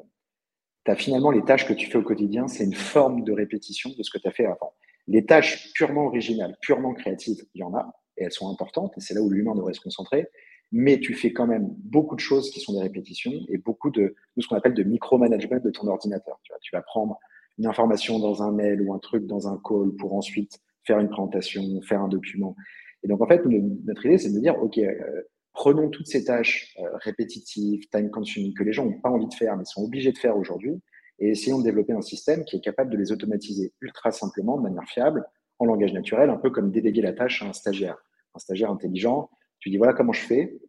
[0.85, 3.91] tu as finalement les tâches que tu fais au quotidien, c'est une forme de répétition
[3.97, 4.73] de ce que tu as fait avant.
[5.07, 9.01] Les tâches purement originales, purement créatives, il y en a, et elles sont importantes, et
[9.01, 10.29] c'est là où l'humain devrait se concentrer
[10.71, 14.15] mais tu fais quand même beaucoup de choses qui sont des répétitions et beaucoup de,
[14.37, 16.39] ce qu'on appelle de micromanagement de ton ordinateur.
[16.61, 17.19] Tu vas prendre
[17.57, 21.09] une information dans un mail ou un truc dans un call pour ensuite faire une
[21.09, 22.55] présentation, faire un document.
[23.03, 25.21] Et donc, en fait, notre idée, c'est de dire, OK, euh,
[25.53, 29.55] prenons toutes ces tâches euh, répétitives, time-consuming, que les gens n'ont pas envie de faire,
[29.57, 30.81] mais sont obligés de faire aujourd'hui,
[31.19, 34.63] et essayons de développer un système qui est capable de les automatiser ultra simplement, de
[34.63, 35.25] manière fiable,
[35.59, 37.97] en langage naturel, un peu comme déléguer la tâche à un stagiaire.
[38.33, 40.59] Un stagiaire intelligent, tu dis voilà comment je fais,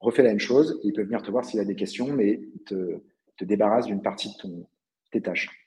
[0.00, 3.00] refais la même chose, il peut venir te voir s'il a des questions, mais te,
[3.40, 4.64] débarrasse d'une partie de
[5.10, 5.61] tes tâches.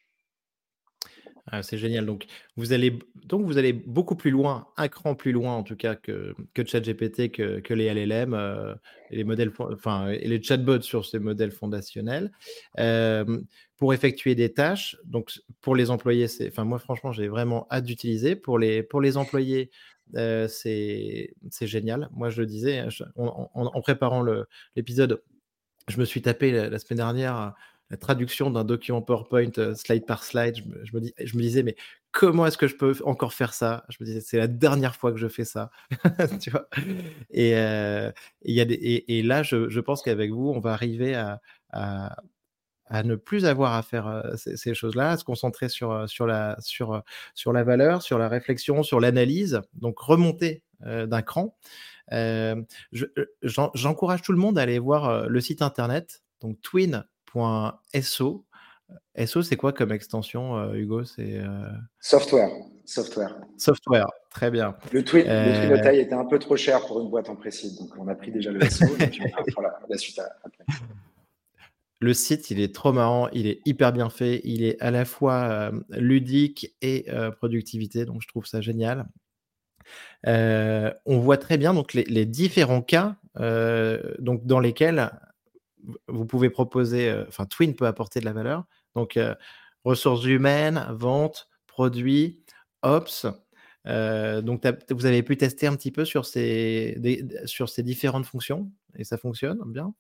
[1.52, 2.08] Ah, c'est génial.
[2.08, 5.76] Donc vous, allez, donc, vous allez beaucoup plus loin, un cran plus loin en tout
[5.76, 8.74] cas que, que ChatGPT, que, que les LLM euh,
[9.12, 12.32] et les modèles, enfin, et les chatbots sur ces modèles fondationnels
[12.80, 13.42] euh,
[13.78, 14.98] pour effectuer des tâches.
[15.06, 15.32] Donc
[15.62, 18.36] pour les employés, c'est, enfin moi franchement, j'ai vraiment hâte d'utiliser.
[18.36, 19.70] Pour les, pour les employés,
[20.16, 22.10] euh, c'est génial.
[22.12, 24.26] Moi, je le disais, hein, en, préparant
[24.76, 25.22] l'épisode,
[25.88, 27.54] je me suis tapé la, semaine dernière
[27.90, 30.56] la traduction d'un document PowerPoint euh, slide par slide.
[30.84, 31.76] Je me, dis, je me disais, mais
[32.12, 33.86] comment est-ce que je peux encore faire ça?
[33.90, 35.70] Je me disais, c'est la dernière fois que je fais ça.
[36.42, 36.68] tu vois?
[37.30, 38.12] Et, euh,
[38.44, 42.16] y a des, et, là, je, je pense qu'avec vous, on va arriver à, à,
[43.04, 47.54] ne plus avoir à faire ces, choses-là, à se concentrer sur, sur, la, sur, sur
[47.54, 51.58] la valeur, sur la réflexion, sur l'analyse, donc remonter d'un cran.
[53.42, 57.15] J'encourage tout le monde à aller voir le site internet, donc twin.so.
[58.02, 61.04] SO, c'est quoi comme extension, Hugo?
[61.04, 61.42] C'est
[62.00, 62.50] software.
[62.86, 63.36] Software.
[63.58, 64.76] Software, très bien.
[64.92, 67.90] Le twin, de taille était un peu trop cher pour une boîte en précise, donc
[67.98, 68.86] on a pris déjà le SO.
[69.58, 70.66] on la, la suite après.
[72.02, 75.06] Le site, il est trop marrant, il est hyper bien fait, il est à la
[75.06, 79.08] fois ludique et productivité, donc je trouve ça génial.
[80.26, 83.16] on voit très bien donc les, différents cas
[84.20, 85.10] donc dans lesquels
[86.08, 88.66] vous pouvez proposer, enfin Twin peut apporter de la valeur.
[88.96, 89.20] Donc
[89.84, 92.44] ressources humaines, vente, produits,
[92.82, 93.26] ops.
[93.86, 96.98] donc vous avez pu tester un petit peu sur ces,
[97.46, 99.94] sur ces différentes fonctions et ça fonctionne bien?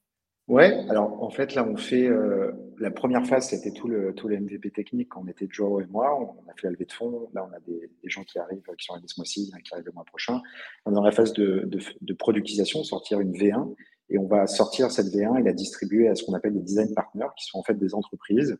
[0.47, 4.27] Ouais, alors en fait, là, on fait euh, la première phase, c'était tout le, tout
[4.27, 5.17] le MVP technique.
[5.17, 7.29] On était Joe et moi, on a fait la levée de fonds.
[7.33, 9.87] Là, on a des, des gens qui arrivent, qui sont arrivés ce mois-ci, qui arrivent
[9.87, 10.41] le mois prochain.
[10.85, 13.73] On est dans la phase de, de, de, productisation, sortir une V1,
[14.09, 16.93] et on va sortir cette V1 et la distribuer à ce qu'on appelle des design
[16.93, 18.57] partners, qui sont en fait des entreprises.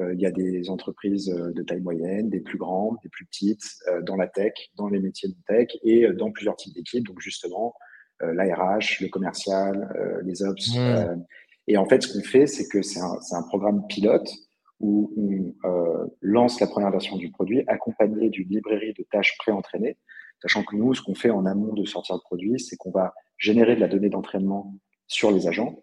[0.00, 3.26] Euh, il y a des entreprises euh, de taille moyenne, des plus grandes, des plus
[3.26, 7.06] petites, euh, dans la tech, dans les métiers de tech et dans plusieurs types d'équipes.
[7.06, 7.74] Donc justement,
[8.20, 10.76] l'ARH, le commercial, les ops.
[10.76, 11.24] Mmh.
[11.66, 14.30] Et en fait, ce qu'on fait, c'est que c'est un, un, programme pilote
[14.78, 15.52] où on
[16.20, 19.96] lance la première version du produit accompagné d'une librairie de tâches pré-entraînées,
[20.40, 23.12] sachant que nous, ce qu'on fait en amont de sortir le produit, c'est qu'on va
[23.42, 24.74] générer de la donnée d'entraînement
[25.08, 25.82] sur les agents.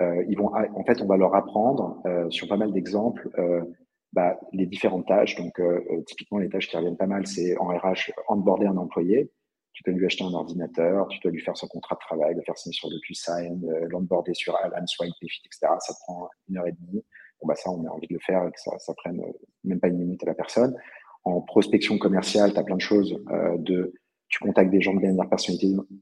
[0.00, 3.64] Euh, ils vont, en fait, on va leur apprendre euh, sur pas mal d'exemples euh,
[4.12, 5.34] bah, les différentes tâches.
[5.36, 5.60] Donc,
[6.06, 9.32] typiquement, les tâches qui reviennent pas mal, c'est en RH, onboarder un employé
[9.74, 12.42] tu peux lui acheter un ordinateur, tu dois lui faire son contrat de travail, le
[12.42, 15.72] faire signer sur DocuSign, l'onboarder sur Alan, Swipe, etc.
[15.78, 17.04] Ça prend une heure et demie.
[17.40, 19.22] Bon, bah, ça, on a envie de le faire et que ça, ça prenne
[19.62, 20.74] même pas une minute à la personne.
[21.22, 23.22] En prospection commerciale, tu as plein de choses
[23.58, 23.92] de
[24.28, 25.28] tu contactes des gens de manière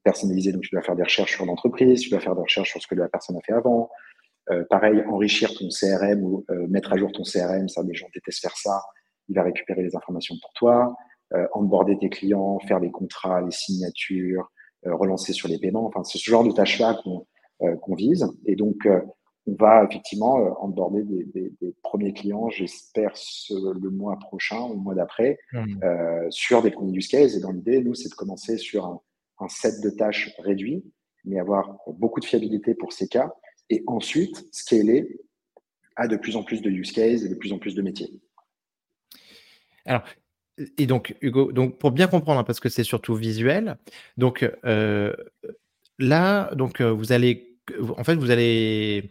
[0.05, 2.83] personnalisée, donc tu dois faire des recherches sur l'entreprise, tu dois faire des recherches sur
[2.83, 3.91] ce que la personne a fait avant.
[4.51, 8.07] Euh, pareil, enrichir ton CRM ou euh, mettre à jour ton CRM, ça, des gens
[8.15, 8.81] détestent faire ça.
[9.29, 10.97] Il va récupérer les informations pour toi
[11.35, 14.51] euh, onboarder tes clients, faire les contrats, les signatures,
[14.87, 15.87] euh, relancer sur les paiements.
[15.87, 17.27] Enfin, c'est ce genre de tâches-là qu'on
[17.63, 18.27] euh, vise.
[18.45, 19.01] Et donc, euh,
[19.47, 23.13] va effectivement onboarder des, des, des premiers clients, j'espère
[23.51, 26.31] le mois prochain ou le mois d'après, mmh.
[26.31, 27.37] sur des premiers use cases.
[27.37, 29.01] Et dans l'idée, nous, c'est de commencer sur un,
[29.39, 30.85] un set de tâches réduit,
[31.25, 33.33] mais avoir beaucoup de fiabilité pour ces cas.
[33.71, 35.21] Et ensuite, scaler
[35.97, 38.21] à de plus en plus de use cases et de plus en plus de métiers.
[39.85, 40.03] Alors,
[40.79, 43.77] et donc, Hugo, donc pour bien comprendre, hein, parce que c'est surtout visuel,
[44.17, 45.13] donc euh,
[45.99, 47.56] là, donc euh, vous allez,
[47.97, 49.11] en fait, vous allez,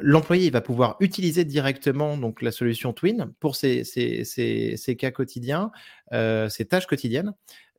[0.00, 5.10] l'employé va pouvoir utiliser directement donc la solution Twin pour ses, ses, ses, ses cas
[5.10, 5.70] quotidiens,
[6.12, 7.34] euh, ses tâches quotidiennes.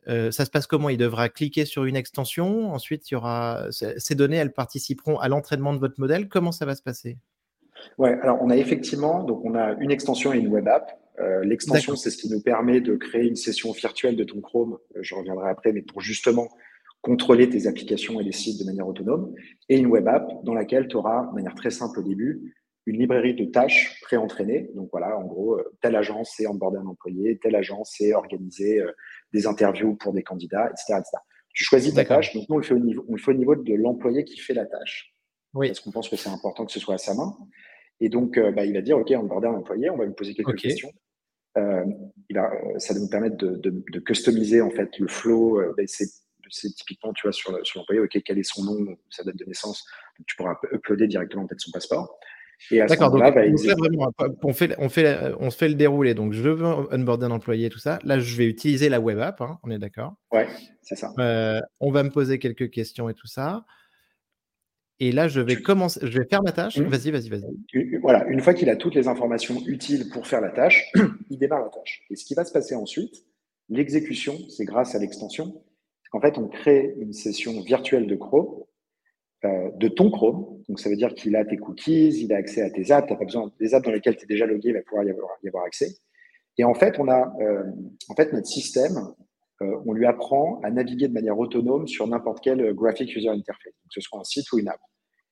[0.08, 0.90] Euh, ça se passe comment?
[0.90, 2.74] Il devra cliquer sur une extension.
[2.74, 6.28] Ensuite, il y aura ces données, elles participeront à l'entraînement de votre modèle.
[6.28, 7.18] Comment ça va se passer?
[7.98, 11.00] Ouais, alors on a effectivement, donc on a une extension et une web app.
[11.20, 14.78] Euh, l'extension, c'est ce qui nous permet de créer une session virtuelle de ton Chrome.
[14.96, 16.50] Euh, je reviendrai après, mais pour justement
[17.02, 19.34] contrôler tes applications et les sites de manière autonome.
[19.70, 22.98] Et une web app dans laquelle tu auras, de manière très simple au début, une
[22.98, 24.72] librairie de tâches pré-entraînées.
[24.76, 28.84] Donc voilà, en gros, euh, telle agence c'est onboarder un employé, telle agence c'est organiser
[29.34, 31.00] des interviews pour des candidats, etc.
[31.00, 31.18] etc.
[31.54, 32.34] Tu choisis ta tâche.
[32.34, 34.40] Donc nous, on le fait au niveau, on le fait au niveau de l'employé qui
[34.40, 35.14] fait la tâche.
[35.54, 35.68] Oui.
[35.68, 37.36] Parce qu'on pense que c'est important que ce soit à sa main.
[38.00, 40.56] Et donc, bah, il va dire, OK, onboarder un employé, on va lui poser quelques
[40.56, 40.92] questions.
[41.58, 41.86] Euh,
[42.30, 45.60] il a, ça va nous permettre de, de, de, customiser en fait le flow.
[45.60, 45.86] Euh, ben
[46.52, 49.46] c'est, typiquement, tu vois, sur, sur l'employé, ok, quel est son nom, sa date de
[49.46, 49.86] naissance.
[50.20, 52.20] Donc, tu pourras uploader directement peut-être son passeport.
[52.70, 54.12] D'accord, donc bah, on, fait vraiment,
[54.44, 56.14] on, fait, on, fait, on fait le déroulé.
[56.14, 58.00] Donc, je veux onboarder un employé, tout ça.
[58.04, 60.48] Là, je vais utiliser la web app, hein, on est d'accord Ouais,
[60.82, 61.12] c'est ça.
[61.18, 63.66] Euh, on va me poser quelques questions et tout ça.
[65.00, 66.78] Et là, je vais commencer, je vais faire ma tâche.
[66.78, 66.84] Mmh.
[66.84, 67.98] Vas-y, vas-y, vas-y.
[67.98, 70.92] Voilà, une fois qu'il a toutes les informations utiles pour faire la tâche,
[71.32, 72.04] il démarre la tâche.
[72.12, 73.26] Et ce qui va se passer ensuite,
[73.70, 75.64] l'exécution, c'est grâce à l'extension.
[76.12, 78.64] En fait, on crée une session virtuelle de Chrome,
[79.46, 80.62] euh, de ton Chrome.
[80.68, 83.08] Donc, ça veut dire qu'il a tes cookies, il a accès à tes apps.
[83.08, 85.06] Tu n'as pas besoin des apps dans lesquelles tu es déjà logué, il va pouvoir
[85.06, 85.96] y avoir, accès.
[86.58, 87.64] Et en fait, on a, euh,
[88.10, 88.98] en fait, notre système,
[89.62, 93.74] euh, on lui apprend à naviguer de manière autonome sur n'importe quel graphic user interface,
[93.74, 94.80] que ce soit un site ou une app.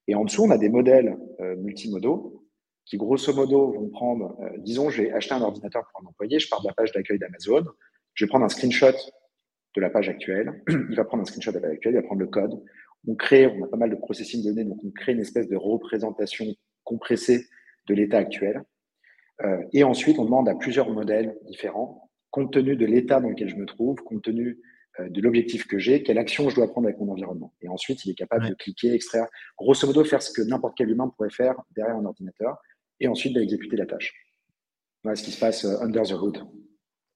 [0.07, 1.15] Et en dessous, on a des modèles
[1.57, 2.43] multimodaux
[2.85, 6.63] qui, grosso modo, vont prendre, disons, j'ai acheté un ordinateur pour un employé, je pars
[6.63, 7.63] de la page d'accueil d'Amazon,
[8.15, 8.95] je vais prendre un screenshot
[9.75, 12.03] de la page actuelle, il va prendre un screenshot de la page actuelle, il va
[12.03, 12.61] prendre le code.
[13.07, 15.47] On crée, on a pas mal de processing de données, donc on crée une espèce
[15.47, 16.45] de représentation
[16.83, 17.45] compressée
[17.87, 18.63] de l'état actuel.
[19.43, 23.49] Euh, et ensuite, on demande à plusieurs modèles différents, compte tenu de l'état dans lequel
[23.49, 24.59] je me trouve, compte tenu
[24.99, 27.53] euh, de l'objectif que j'ai, quelle action je dois prendre avec mon environnement.
[27.61, 29.27] Et ensuite, il est capable de cliquer, extraire,
[29.57, 32.57] grosso modo, faire ce que n'importe quel humain pourrait faire derrière un ordinateur,
[32.99, 34.13] et ensuite d'exécuter la tâche.
[35.03, 36.39] Voilà ce qui se passe euh, under the hood.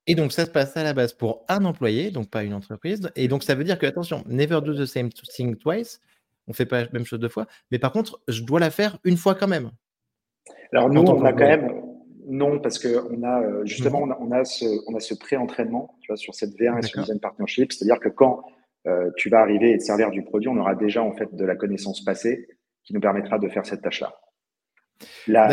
[0.05, 3.09] Et donc, ça se passe à la base pour un employé, donc pas une entreprise.
[3.15, 6.01] Et donc, ça veut dire que, attention, never do the same thing twice.
[6.47, 7.47] On ne fait pas la même chose deux fois.
[7.71, 9.71] Mais par contre, je dois la faire une fois quand même.
[10.73, 11.71] Alors, nous, on a quand même,
[12.27, 14.15] non, parce qu'on a euh, justement mhm.
[14.19, 17.19] on a, ce, on a ce pré-entraînement tu vois, sur cette V1 et sur Design
[17.19, 17.71] Partnership.
[17.71, 18.43] C'est-à-dire que quand
[18.87, 21.45] euh, tu vas arriver et te servir du produit, on aura déjà en fait de
[21.45, 22.47] la connaissance passée
[22.83, 24.13] qui nous permettra de faire cette tâche-là.
[25.27, 25.47] La,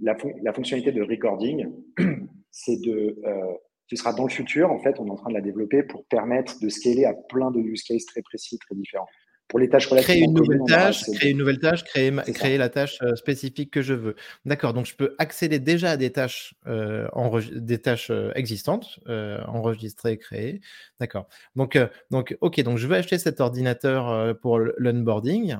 [0.00, 1.68] la, la, fonctionnalité de recording,
[2.50, 3.54] c'est de, euh,
[3.88, 6.04] ce sera dans le futur, en fait, on est en train de la développer pour
[6.06, 9.08] permettre de scaler à plein de use cases très précis, très différents.
[9.48, 9.88] Pour les tâches.
[9.88, 13.80] Créer une nouvelle tâche, créer une nouvelle tâche, créer, créer la tâche euh, spécifique que
[13.80, 14.14] je veux.
[14.44, 17.08] D'accord, donc je peux accéder déjà à des tâches, euh,
[17.52, 20.60] des tâches euh, existantes, enregistrées, créées.
[21.00, 21.28] D'accord.
[21.56, 21.78] Donc,
[22.10, 25.56] donc, ok, donc je veux acheter cet ordinateur pour l'onboarding.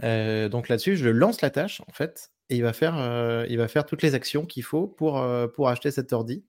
[0.00, 3.84] donc là-dessus, je lance la tâche en fait, et il va faire, il va faire
[3.84, 5.22] toutes les actions qu'il faut pour,
[5.54, 6.44] pour acheter cet ordi.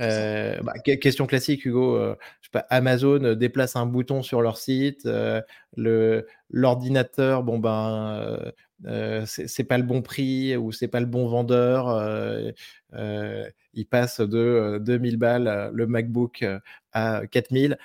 [0.00, 1.96] Euh, bah, question classique, Hugo.
[1.96, 2.16] Euh,
[2.70, 5.06] Amazon déplace un bouton sur leur site.
[5.06, 5.42] Euh,
[6.50, 8.52] l'ordinateur, bon ben,
[9.26, 12.54] c'est pas le bon prix ou c'est pas le bon vendeur.
[13.74, 16.44] il passe de 2000 balles le MacBook
[16.92, 17.78] à 4000.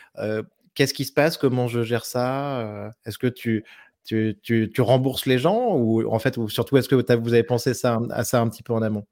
[0.76, 1.38] Qu'est-ce qui se passe?
[1.38, 2.92] Comment je gère ça?
[3.06, 7.44] Est-ce que tu rembourses les gens ou en fait, ou surtout, est-ce que vous avez
[7.44, 9.06] pensé à ça un petit peu en amont?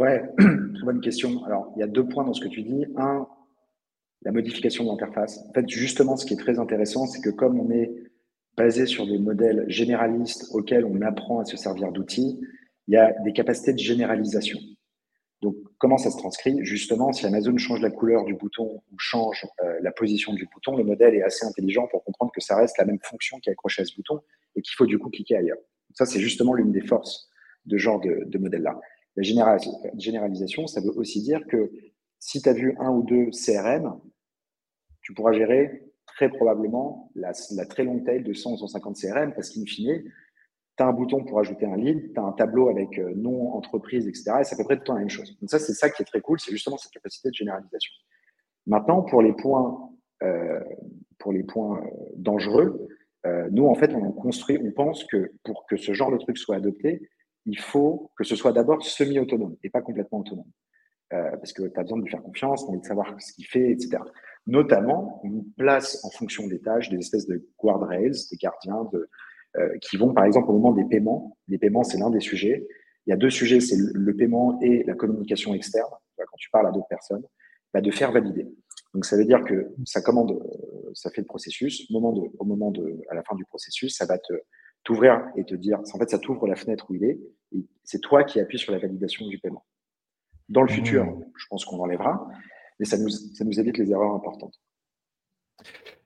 [0.00, 1.44] Ouais, très bonne question.
[1.44, 2.86] Alors, il y a deux points dans ce que tu dis.
[2.96, 3.28] Un,
[4.22, 5.44] la modification de l'interface.
[5.50, 7.92] En fait, justement, ce qui est très intéressant, c'est que comme on est
[8.56, 12.40] basé sur des modèles généralistes auxquels on apprend à se servir d'outils,
[12.88, 14.58] il y a des capacités de généralisation.
[15.42, 16.56] Donc, comment ça se transcrit?
[16.62, 20.78] Justement, si Amazon change la couleur du bouton ou change euh, la position du bouton,
[20.78, 23.52] le modèle est assez intelligent pour comprendre que ça reste la même fonction qui est
[23.52, 24.22] accrochée à ce bouton
[24.56, 25.58] et qu'il faut du coup cliquer ailleurs.
[25.92, 27.28] ça, c'est justement l'une des forces
[27.66, 28.80] de genre de, de modèle-là.
[29.16, 31.70] La généralisation, ça veut aussi dire que
[32.18, 33.98] si tu as vu un ou deux CRM,
[35.02, 37.32] tu pourras gérer très probablement la,
[37.66, 40.02] très longue taille de 100 ou 150 CRM parce qu'in fine,
[40.76, 43.52] tu as un bouton pour ajouter un lead, tu as un tableau avec euh, nom,
[43.54, 44.32] entreprise, etc.
[44.40, 45.36] Et c'est à peu près tout le temps la même chose.
[45.40, 47.92] Donc ça, c'est ça qui est très cool, c'est justement cette capacité de généralisation.
[48.66, 49.90] Maintenant, pour les points,
[50.22, 50.60] euh,
[51.18, 52.88] pour les points euh, dangereux,
[53.50, 56.56] nous, en fait, on construit, on pense que pour que ce genre de truc soit
[56.56, 57.02] adopté,
[57.46, 60.50] il faut que ce soit d'abord semi-autonome et pas complètement autonome.
[61.12, 63.72] Euh, parce que tu as besoin de lui faire confiance, de savoir ce qu'il fait,
[63.72, 63.98] etc.
[64.46, 69.08] Notamment, on place en fonction des tâches des espèces de guardrails, des gardiens, de,
[69.56, 71.36] euh, qui vont, par exemple, au moment des paiements.
[71.48, 72.66] Les paiements, c'est l'un des sujets.
[73.06, 75.90] Il y a deux sujets, c'est le paiement et la communication externe.
[76.16, 77.24] Quand tu parles à d'autres personnes,
[77.74, 78.46] bah, de faire valider.
[78.94, 81.90] Donc, ça veut dire que ça commande, euh, ça fait le processus.
[81.90, 84.32] Au moment de, au moment de, à la fin du processus, ça va te
[84.84, 87.20] t'ouvrir et te dire, en fait, ça t'ouvre la fenêtre où il est,
[87.52, 89.64] et c'est toi qui appuies sur la validation du paiement.
[90.48, 90.74] Dans le mmh.
[90.74, 92.28] futur, je pense qu'on enlèvera,
[92.78, 94.60] mais ça nous, ça nous évite les erreurs importantes.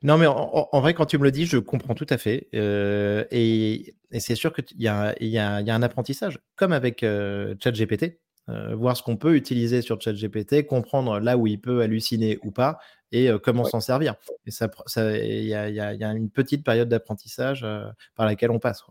[0.02, 2.48] Non, mais en, vrai, quand tu me le dis, je comprends tout à fait.
[2.54, 8.20] Euh, et, c'est sûr qu'il y, y, y, a un apprentissage, comme avec euh, ChatGPT.
[8.50, 12.50] Euh, voir ce qu'on peut utiliser sur ChatGPT, comprendre là où il peut halluciner ou
[12.50, 12.78] pas,
[13.11, 14.16] et euh, comment s'en servir.
[14.44, 18.83] Et ça, il y, a, une petite période d'apprentissage euh, par laquelle on passe.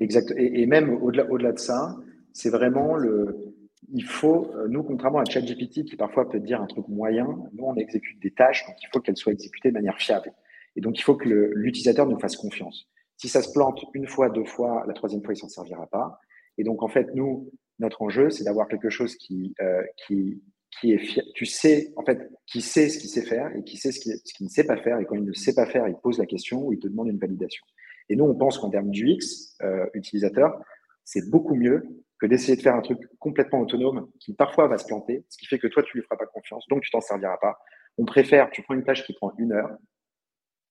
[0.00, 0.34] Exact.
[0.36, 1.96] Et, même au-delà, au-delà de ça,
[2.34, 3.54] c'est vraiment le.
[3.90, 7.74] Il faut, nous, contrairement à ChatGPT qui parfois peut dire un truc moyen, nous on
[7.76, 10.30] exécute des tâches, donc il faut qu'elles soient exécutées de manière fiable.
[10.76, 12.86] Et donc il faut que l'utilisateur nous fasse confiance.
[13.16, 16.20] Si ça se plante une fois, deux fois, la troisième fois il s'en servira pas.
[16.58, 20.40] Et donc en fait nous, notre enjeu, c'est d'avoir quelque chose qui, euh, qui,
[20.84, 20.98] est
[21.34, 24.46] tu sais, en fait, qui sait ce qu'il sait faire et qui sait ce qu'il
[24.46, 24.98] ne sait pas faire.
[25.00, 27.08] Et quand il ne sait pas faire, il pose la question ou il te demande
[27.08, 27.64] une validation.
[28.08, 30.60] Et nous, on pense qu'en termes d'UX euh, utilisateur,
[31.04, 31.82] c'est beaucoup mieux
[32.20, 35.46] que d'essayer de faire un truc complètement autonome qui parfois va se planter, ce qui
[35.46, 37.58] fait que toi, tu lui feras pas confiance, donc tu t'en serviras pas.
[37.96, 39.76] On préfère, tu prends une tâche qui prend une heure,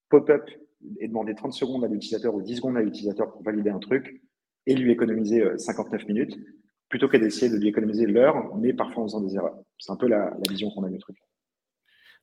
[0.09, 0.49] pop-up
[0.99, 4.21] et demander 30 secondes à l'utilisateur ou 10 secondes à l'utilisateur pour valider un truc
[4.65, 6.37] et lui économiser 59 euh, minutes
[6.89, 9.57] plutôt que d'essayer de lui économiser l'heure, mais parfois en faisant des erreurs.
[9.77, 11.17] C'est un peu la, vision qu'on a du truc.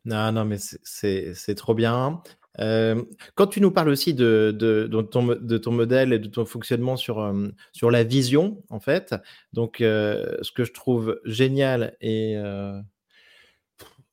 [0.04, 2.22] Non, non, mais c'est trop bien.
[2.60, 3.02] Euh,
[3.34, 6.96] quand tu nous parles aussi de, de, ton, de, ton, modèle et de ton fonctionnement
[6.96, 9.14] sur, euh, sur la vision, en fait,
[9.52, 12.34] donc euh, ce que je trouve génial et,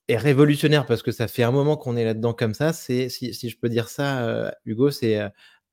[0.08, 3.32] et, révolutionnaire, parce que ça fait un moment qu'on est là-dedans comme ça, c'est, si,
[3.32, 5.20] si, je peux dire ça, Hugo, c'est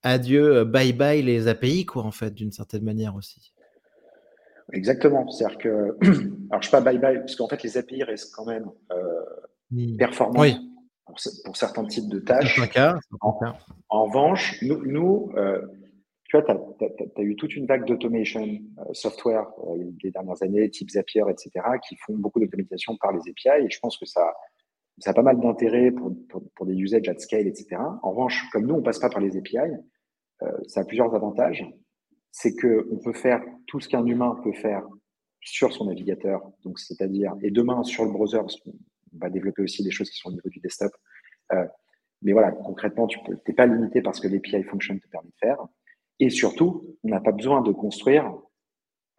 [0.04, 3.54] adieu, bye bye les API, quoi, en fait, d'une certaine manière aussi.
[4.74, 5.30] Exactement.
[5.30, 5.98] C'est-à-dire que,
[6.50, 9.96] alors je sais pas bye bye, parce qu'en fait les API restent quand même euh,
[9.98, 10.60] performantes
[11.06, 12.60] pour, certains types de tâches.
[13.22, 13.40] En,
[13.90, 15.62] en, revanche, nous, nous euh,
[16.30, 16.86] tu vois, tu
[17.22, 21.66] as, eu toute une vague d'automation euh, software euh, les dernières années, type Zapier, etc.,
[21.88, 24.32] qui font beaucoup d'automatisation par les API, et je pense que ça,
[25.00, 27.82] ça a pas mal d'intérêt pour, pour, pour, des usages at scale, etc.
[28.04, 29.58] En revanche, comme nous, on passe pas par les API,
[30.44, 31.66] euh, ça a plusieurs avantages
[32.32, 34.84] c'est qu'on peut faire tout ce qu'un humain peut faire
[35.42, 38.74] sur son navigateur, donc c'est-à-dire, et demain sur le browser, parce qu'on
[39.14, 40.92] va développer aussi des choses qui sont au niveau du desktop.
[41.54, 41.66] Euh,
[42.22, 45.58] mais voilà, concrètement, tu n'es pas limité parce que l'API function te permet de faire.
[46.20, 48.34] Et surtout, on n'a pas besoin de construire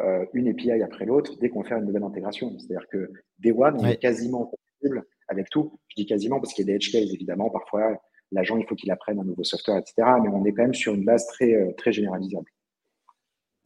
[0.03, 2.59] euh, une API après l'autre dès qu'on fait une nouvelle intégration.
[2.59, 5.79] C'est-à-dire que Day One, on est quasiment compatible avec tout.
[5.89, 7.49] Je dis quasiment parce qu'il y a des edge cases, évidemment.
[7.49, 7.99] Parfois,
[8.33, 9.95] l'agent, il faut qu'il apprenne un nouveau software, etc.
[10.23, 12.47] Mais on est quand même sur une base très, très généralisable.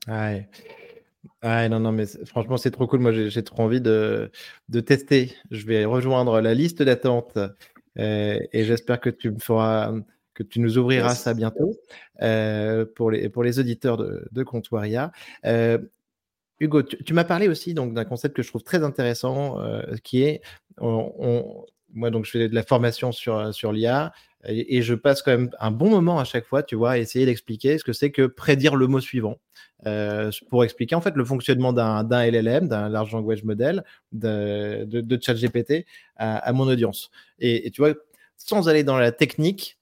[0.08, 0.48] Ouais.
[1.42, 3.00] Ah non, non, mais franchement, c'est trop cool.
[3.00, 4.30] Moi, j'ai trop envie de,
[4.68, 5.34] de, tester.
[5.50, 7.38] Je vais rejoindre la liste d'attente
[7.98, 9.92] euh, et j'espère que tu me feras,
[10.34, 11.76] que tu nous ouvriras ça bientôt
[12.22, 15.12] euh, pour, les, pour les auditeurs de, de Comptoiria.
[15.44, 15.78] Euh,
[16.60, 19.58] Hugo, tu, m'as parlé aussi donc d'un concept que je trouve très intéressant,
[20.02, 20.40] qui est,
[20.78, 24.12] on, moi donc je fais de la formation sur, sur l'IA
[24.46, 27.24] et, je passe quand même un bon moment à chaque fois, tu vois, à essayer
[27.26, 29.38] d'expliquer ce que c'est que prédire le mot suivant.
[29.86, 35.00] Euh, pour expliquer en fait le fonctionnement d'un LLM, d'un large language model, de, de,
[35.00, 35.86] de ChatGPT
[36.16, 37.10] à, mon audience.
[37.38, 37.94] Et, tu vois,
[38.36, 39.78] sans aller dans la technique,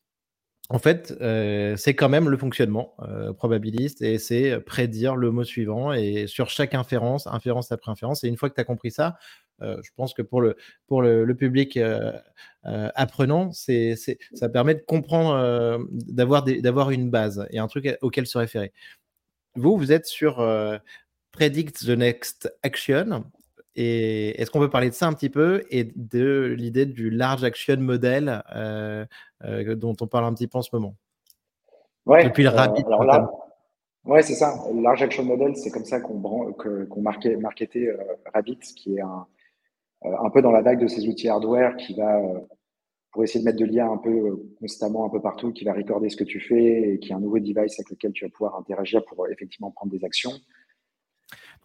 [0.69, 5.45] en fait, euh, c'est quand même le fonctionnement euh, probabiliste et c'est prédire le mot
[5.45, 8.25] suivant et sur chaque inférence, inférence après inférence.
[8.25, 10.57] Et une fois que tu as compris ça, euh, je pense que pour le,
[10.87, 12.13] pour le, public euh,
[12.67, 13.95] euh, apprenant, c'est,
[14.35, 18.73] ça permet de comprendre, d'avoir, d'avoir une base et un truc auquel se référer.
[19.55, 20.37] Vous, vous êtes sur
[21.33, 23.25] Predict the Next Action.
[23.75, 27.43] Et est-ce qu'on peut parler de ça un petit peu et de l'idée du large
[27.43, 28.43] action model
[29.43, 30.95] dont on parle un petit peu en ce moment?
[32.07, 32.25] Ouais.
[32.25, 32.87] Depuis le rapide.
[34.05, 34.55] ouais, c'est ça.
[34.75, 36.21] Large action model, c'est comme ça qu'on,
[36.53, 37.97] qu'on marquait, marketait
[38.35, 39.41] Rabbit, qui est un, euh,
[40.05, 42.39] un peu dans la vague de ces outils hardware qui va, euh,
[43.13, 45.73] pour essayer de mettre de l'IA un peu euh, constamment un peu partout, qui va
[45.73, 48.31] recorder ce que tu fais et qui est un nouveau device avec lequel tu vas
[48.31, 50.33] pouvoir interagir pour effectivement prendre des actions.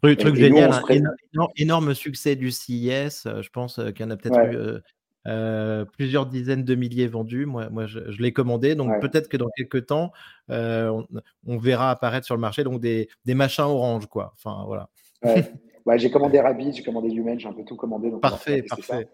[0.04, 1.48] Truc, génial, hein.
[1.56, 3.24] énorme, succès du CIS.
[3.26, 4.84] Je pense qu'il y en a peut-être
[5.26, 7.48] eu plusieurs dizaines de milliers vendus.
[7.48, 8.76] Moi, moi je, l'ai commandé.
[8.76, 10.12] Donc peut-être que dans quelques temps,
[10.50, 14.06] on, verra apparaître sur le marché donc des, des machins orange.
[14.06, 14.34] Quoi.
[14.36, 14.90] Enfin, voilà.
[15.96, 18.12] j'ai commandé Rabbit, j'ai commandé Human, j'ai un peu tout commandé.
[18.22, 19.08] parfait, parfait.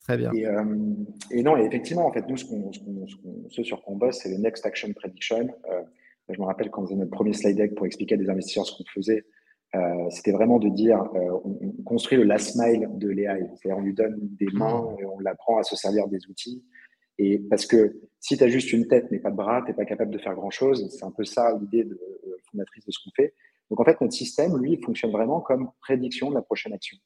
[0.00, 0.32] Très bien.
[0.32, 0.94] Euh,
[1.30, 2.46] et, non, effectivement, en fait, nous, ce,
[3.48, 5.48] ce, sur quoi on bosse, c'est le Next Action Prediction.
[5.70, 5.82] Euh,
[6.30, 8.66] je me rappelle quand on faisait notre premier slide deck pour expliquer à des investisseurs
[8.66, 9.24] ce qu'on faisait,
[9.74, 11.02] euh, c'était vraiment de dire,
[11.44, 13.50] on, construit le last mile de l'AI.
[13.56, 16.64] C'est-à-dire, on lui donne des mains et on l'apprend à se servir des outils.
[17.18, 19.76] Et parce que si tu as juste une tête mais pas de bras, tu n'es
[19.76, 20.88] pas capable de faire grand-chose.
[20.96, 21.98] C'est un peu ça l'idée de,
[22.50, 23.34] fondatrice de ce qu'on fait.
[23.70, 26.96] Donc en fait, notre système, lui, fonctionne vraiment comme prédiction de la prochaine action.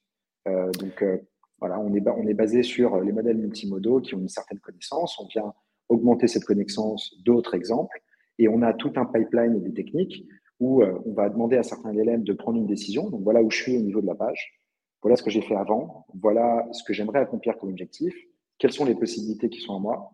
[0.49, 1.19] Euh, donc euh,
[1.59, 5.19] voilà, on est, on est basé sur les modèles multimodaux qui ont une certaine connaissance.
[5.21, 5.53] On vient
[5.89, 8.01] augmenter cette connaissance d'autres exemples
[8.39, 10.25] et on a tout un pipeline et des techniques
[10.61, 13.11] où euh, on va demander à certains LLM de prendre une décision.
[13.11, 14.61] Donc voilà où je suis au niveau de la page.
[15.03, 16.07] Voilà ce que j'ai fait avant.
[16.15, 18.15] Voilà ce que j'aimerais accomplir comme objectif.
[18.59, 20.13] Quelles sont les possibilités qui sont en moi?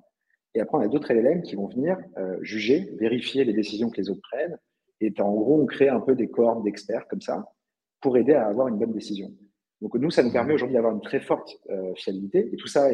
[0.55, 1.99] Et après, on a d'autres LLM qui vont venir
[2.41, 4.59] juger, vérifier les décisions que les autres prennent
[5.01, 7.53] et en gros, on crée un peu des cohortes d'experts comme ça
[8.01, 9.33] pour aider à avoir une bonne décision.
[9.81, 12.51] Donc nous, ça nous permet aujourd'hui d'avoir une très forte euh, fiabilité.
[12.53, 12.91] Et tout ça,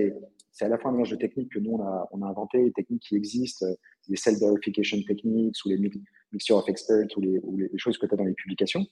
[0.52, 2.72] c'est à la fois un mélange de techniques que nous, on a, on inventé, des
[2.72, 3.74] techniques qui existent, euh,
[4.09, 5.78] les self-verification techniques ou les
[6.32, 8.84] mixture of experts ou les, choses que tu as dans les publications.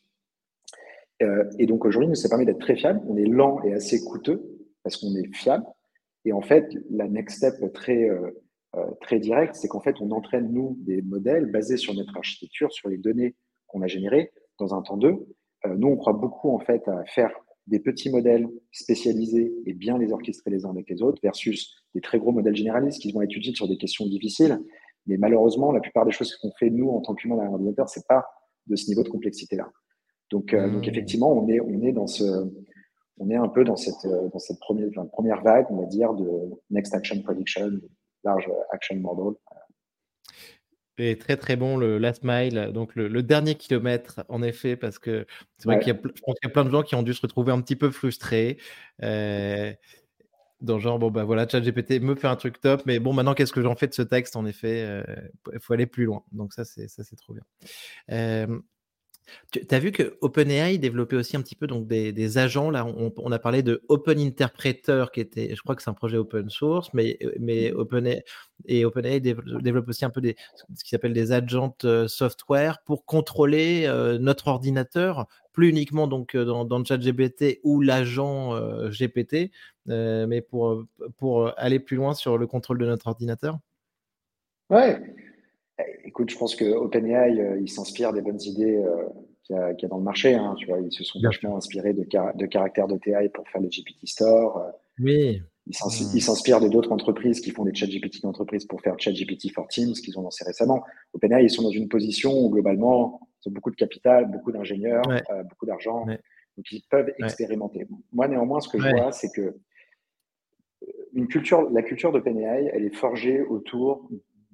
[1.23, 3.01] Euh, et donc aujourd'hui, ça permet d'être très fiable.
[3.07, 4.43] On est lent et assez coûteux
[4.83, 5.65] parce qu'on est fiable.
[6.25, 8.09] Et en fait, la next step très,
[8.77, 12.73] euh, très direct, c'est qu'en fait, on entraîne, nous, des modèles basés sur notre architecture,
[12.73, 15.27] sur les données qu'on a générées dans un temps d'eux.
[15.67, 17.33] Euh, nous, on croit beaucoup, en fait, à faire
[17.67, 22.01] des petits modèles spécialisés et bien les orchestrer les uns avec les autres versus des
[22.01, 24.59] très gros modèles généralistes qui vont être utiles sur des questions difficiles.
[25.07, 28.07] Mais malheureusement, la plupart des choses qu'on fait, nous, en tant qu'humains derrière l'ordinateur, c'est
[28.07, 28.25] pas
[28.67, 29.71] de ce niveau de complexité-là.
[30.31, 30.91] Donc, euh, donc mmh.
[30.91, 32.25] effectivement, on est, on est dans ce,
[33.19, 36.27] on est un peu dans cette, dans cette première, première vague, on va dire, de
[36.71, 37.73] Next Action Prediction,
[38.25, 39.35] large action model.
[40.99, 45.27] Et très très bon le last mile, donc le, dernier kilomètre en effet, parce que
[45.57, 46.01] c'est vrai qu'il y a,
[46.45, 48.59] y plein de gens qui ont dû se retrouver un petit peu frustrés.
[49.03, 49.73] Euh,
[50.61, 53.53] dans genre, bon bah voilà, ChatGPT me fait un truc top, mais bon maintenant qu'est-ce
[53.53, 55.03] que j'en fais de ce texte En effet, euh,
[55.53, 56.23] il faut aller plus loin.
[56.31, 57.43] Donc ça c'est ça c'est trop bien.
[58.11, 58.61] Euh,
[59.51, 62.71] tu as vu que OpenAI développait aussi un petit peu donc des, agents.
[62.71, 66.17] Là, on, a parlé de Open Interpreter, qui était, je crois que c'est un projet
[66.17, 67.77] open source, mais, mais mmh.
[67.77, 68.25] OpenAI,
[68.67, 70.37] et OpenAI développe aussi un peu des,
[70.75, 76.35] ce qui s'appelle des agents euh, software pour contrôler euh, notre ordinateur, plus uniquement donc
[76.35, 78.59] euh, dans, dans le chat GPT ou l'agent
[78.89, 79.51] GPT,
[79.87, 80.85] mais pour,
[81.19, 83.59] pour aller plus loin sur le contrôle de notre ordinateur.
[84.71, 85.03] Ouais,
[86.05, 89.09] Écoute, je pense que OpenAI, euh, il s'inspire des bonnes idées euh,
[89.45, 90.35] qu'il y, a dans le marché.
[90.35, 93.69] Hein, tu vois, ils se sont vachement inspirés de, de caractères d'OTI pour faire le
[93.69, 94.59] GPT Store.
[94.59, 94.71] Euh.
[95.01, 95.43] Oui.
[95.67, 99.53] Ils s'inspirent de d'autres entreprises qui font des chat GPT d'entreprise pour faire chat GPT
[99.55, 100.83] for Teams qu'ils ont lancé récemment.
[101.15, 105.03] OpenAI, ils sont dans une position où globalement, ils ont beaucoup de capital, beaucoup d'ingénieurs,
[105.49, 106.05] beaucoup d'argent.
[106.05, 107.87] Donc, ils peuvent expérimenter.
[108.13, 109.55] Moi, néanmoins, ce que je vois, c'est que
[111.15, 114.09] une culture, la culture d'OpenAI, elle est forgée autour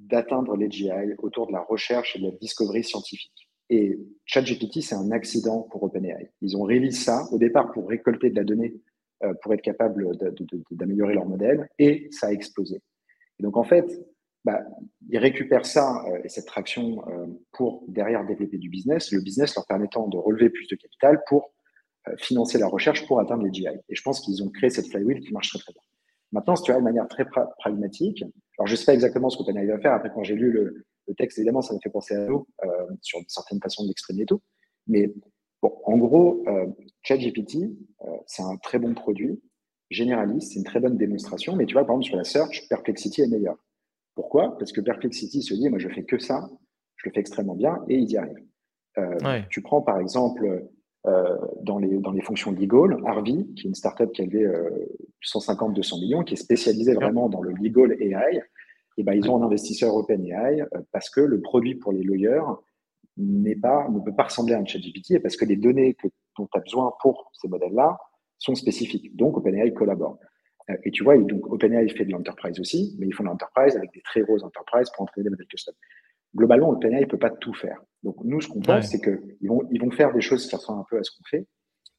[0.09, 3.49] d'atteindre les GI autour de la recherche et de la discovery scientifique.
[3.71, 6.31] Et ChatGPT, c'est un accident pour OpenAI.
[6.41, 8.75] Ils ont réalisé ça au départ pour récolter de la donnée,
[9.25, 10.17] euh, pour être capable
[10.71, 12.81] d'améliorer leur modèle, et ça a explosé.
[13.39, 13.85] Et donc en fait,
[14.45, 14.63] bah,
[15.11, 19.55] ils récupèrent ça euh, et cette traction euh, pour derrière développer du business, le business
[19.55, 21.53] leur permettant de relever plus de capital pour
[22.17, 23.67] financer la recherche pour atteindre les GI.
[23.67, 25.83] Et je pense qu'ils ont créé cette flywheel qui marche très très bien.
[26.33, 27.27] Maintenant, si tu vois, de manière très
[27.59, 28.25] pragmatique,
[28.59, 29.93] alors je ne sais pas exactement ce qu'OpenAI va faire.
[29.93, 32.69] Après, quand j'ai lu le, le texte, évidemment, ça me fait penser à nous euh,
[33.01, 34.41] sur certaines façons de l'exprimer et tout.
[34.87, 35.13] Mais
[35.63, 36.67] bon, en gros, euh,
[37.03, 39.41] ChatGPT, euh, c'est un très bon produit,
[39.91, 41.57] généraliste, c'est une très bonne démonstration.
[41.57, 43.57] Mais tu vois, par exemple, sur la search, Perplexity est meilleur.
[44.15, 44.59] Pourquoi?
[44.59, 46.51] Parce que Perplexity se dit, moi, je fais que ça,
[46.97, 48.45] je le fais extrêmement bien et il y arrive.
[48.99, 50.61] Euh, Tu prends par exemple euh,
[51.05, 54.47] dans, les, dans les fonctions legal, Harvey, qui est une startup qui a levé
[55.25, 58.43] 150-200 millions, qui est spécialisée vraiment dans le legal AI
[58.99, 62.43] et ben, ils ont un investisseur OpenAI euh, parce que le produit pour les lawyers
[63.17, 66.09] n'est pas, ne peut pas ressembler à un ChatGPT et parce que les données que,
[66.37, 67.97] dont tu as besoin pour ces modèles-là
[68.39, 69.17] sont spécifiques.
[69.17, 70.19] Donc, OpenAI collabore.
[70.69, 73.77] Euh, et tu vois, donc OpenAI fait de l'enterprise aussi, mais ils font de l'enterprise
[73.77, 75.75] avec des très grosses enterprises pour entraîner des modèles custom.
[76.37, 77.81] Globalement, OpenAI ne peut pas tout faire.
[78.03, 80.81] Donc, nous, ce qu'on pense, c'est qu'ils vont, ils vont faire des choses qui ressemblent
[80.81, 81.47] un peu à ce qu'on fait.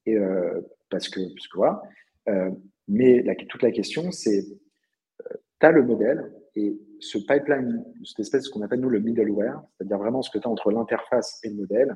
[0.06, 1.82] Et, euh, parce, que, parce que voilà.
[2.30, 2.52] Euh,
[2.88, 8.20] mais la, toute la question, c'est euh, tu as le modèle et ce pipeline, cette
[8.20, 11.40] espèce ce qu'on appelle nous le middleware, c'est-à-dire vraiment ce que tu as entre l'interface
[11.44, 11.96] et le modèle,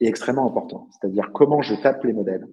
[0.00, 0.88] est extrêmement important.
[0.92, 2.46] C'est-à-dire comment je tape les modèles,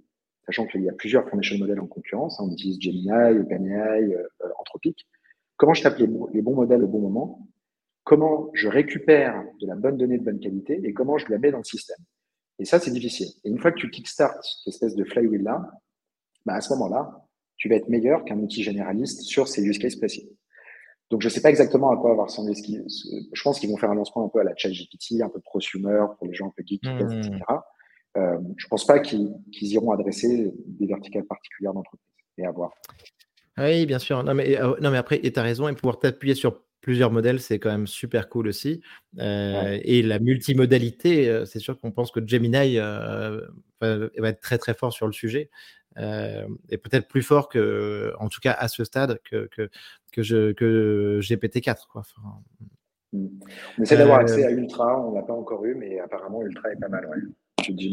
[0.45, 2.39] sachant qu'il y a plusieurs foundation modèles en concurrence.
[2.39, 4.15] Hein, on utilise Gemini, OpenAI,
[4.59, 5.07] Anthropic.
[5.57, 7.47] Comment je tape les, bons modèles au bon moment
[8.09, 11.51] Comment je récupère de la bonne donnée de bonne qualité et comment je la mets
[11.51, 11.99] dans le système
[12.57, 13.27] Et ça, c'est difficile.
[13.43, 15.61] Et une fois que tu kickstarts cette espèce de flywheel-là,
[16.43, 19.95] bah à ce moment-là, tu vas être meilleur qu'un outil généraliste sur ces use cases
[19.95, 20.27] précis.
[21.11, 22.79] Donc, je ne sais pas exactement à quoi va ressembler ce qui.
[23.31, 26.03] Je pense qu'ils vont faire un lancement un peu à la ChatGPT, un peu prosumer
[26.17, 27.29] pour les gens un peu geek, etc.
[28.17, 29.29] Euh, je ne pense pas qu'ils
[29.61, 32.09] iront adresser des verticales particulières d'entreprise.
[32.39, 32.71] Et à voir.
[33.59, 34.23] Oui, bien sûr.
[34.23, 37.39] Non, mais, euh, non, mais après, tu as raison, et pouvoir t'appuyer sur plusieurs modèles,
[37.39, 38.81] c'est quand même super cool aussi.
[39.19, 43.39] Euh, et la multimodalité, euh, c'est sûr qu'on pense que Gemini va
[43.79, 45.51] être très très fort sur le sujet.
[45.97, 49.69] Euh, et peut-être plus fort que, en tout cas à ce stade, que, que,
[50.11, 51.85] que, je, que GPT-4.
[51.91, 52.01] Quoi.
[53.13, 53.27] Mm.
[53.77, 56.79] on essaie d'avoir accès à Ultra, on l'a pas encore eu, mais apparemment Ultra est
[56.79, 57.07] pas mal.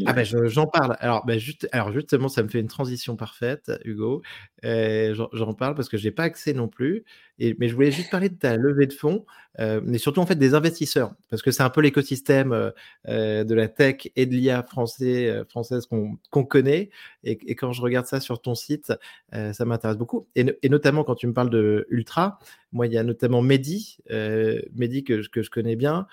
[0.05, 0.95] Ah ben j'en parle.
[0.99, 4.21] Alors, ben juste, alors justement, ça me fait une transition parfaite, Hugo.
[4.65, 7.03] Euh, j'en parle parce que j'ai pas accès non plus.
[7.39, 9.25] Et, mais je voulais juste parler de ta levée de fonds,
[9.59, 12.71] euh, mais surtout en fait des investisseurs, parce que c'est un peu l'écosystème
[13.07, 16.89] euh, de la tech et de l'IA français, française qu'on connaît.
[17.23, 18.93] Et, quand je regarde ça sur ton site,
[19.31, 20.27] ça m'intéresse beaucoup.
[20.35, 22.39] Et, et, notamment quand tu me parles de Ultra,
[22.71, 26.07] moi il y a notamment Mehdi, Mehdi que, que je connais bien,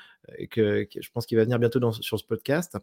[0.51, 2.77] que, que je pense qu'il va venir bientôt dans, sur ce podcast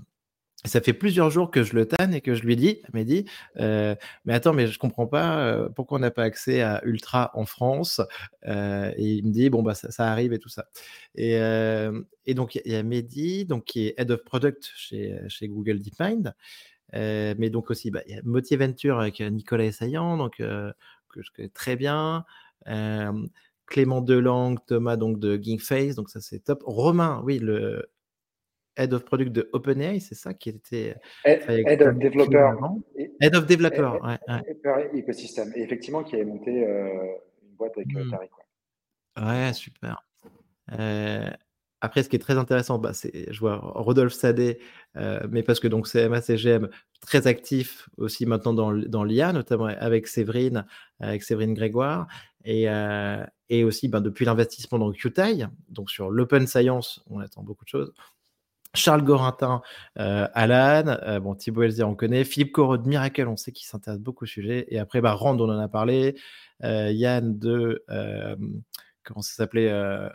[0.66, 3.26] ça fait plusieurs jours que je le tanne et que je lui dis, dit,
[3.60, 3.96] euh,
[4.26, 7.46] mais attends, mais je comprends pas euh, pourquoi on n'a pas accès à Ultra en
[7.46, 8.02] France.
[8.46, 10.66] Euh, et il me dit, bon bah ça, arrive et tout ça.
[11.16, 11.40] Et,
[12.36, 16.34] donc il y a Mehdi, donc qui est head of product chez, Google DeepMind,
[16.94, 21.50] mais donc aussi bah, il y a Motiventure avec Nicolas Essayan, donc que je connais
[21.50, 22.26] très bien.
[23.66, 26.62] Clément Delang, Thomas donc de Gingface, donc ça c'est top.
[26.66, 27.90] Romain, oui, le
[28.78, 30.96] Head of Product de OpenAI, c'est ça qui était.
[31.26, 32.54] Head, of Developer.
[33.20, 34.92] Head of Developer, ouais, ouais.
[34.94, 36.88] Et effectivement, qui avait monté euh,
[37.44, 38.10] une boîte avec hmm.
[38.10, 38.32] Tariq.
[39.20, 40.06] Ouais, super.
[40.80, 41.30] Euh,
[41.82, 44.60] après, ce qui est très intéressant, bah, c'est, je vois Rodolphe Sadé,
[45.30, 46.70] mais parce que donc CMA, CGM,
[47.02, 50.66] très actif aussi maintenant dans, dans l'IA, notamment avec Séverine,
[51.00, 52.08] avec Séverine Grégoire,
[52.46, 52.68] et,
[53.50, 57.70] et aussi ben, depuis l'investissement dans QTI, donc sur l'open science, on attend beaucoup de
[57.70, 57.94] choses.
[58.74, 59.62] Charles Gorintin,
[60.00, 62.24] euh, Alan, euh, bon, Thibaut on connaît.
[62.24, 64.66] Philippe Corot de Miracle, on sait qu'il s'intéresse beaucoup au sujet.
[64.70, 66.16] Et après, bah, Rand, on en a parlé.
[66.64, 67.84] Euh, Yann de.
[69.04, 69.70] comment ça s'appelait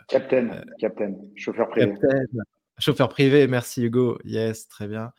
[0.07, 1.91] Captain, Captain, chauffeur privé.
[1.91, 2.25] Captain,
[2.79, 4.17] chauffeur privé, merci Hugo.
[4.23, 5.11] Yes, très bien.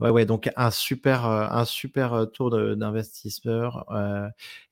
[0.00, 3.86] Ouais, ouais, donc un super, un super tour d'investisseurs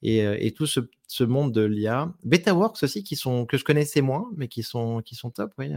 [0.03, 2.13] et, et, tout ce, ce monde de l'IA.
[2.25, 5.73] BetaWorks aussi, qui sont, que je connaissais moins, mais qui sont, qui sont top, oui.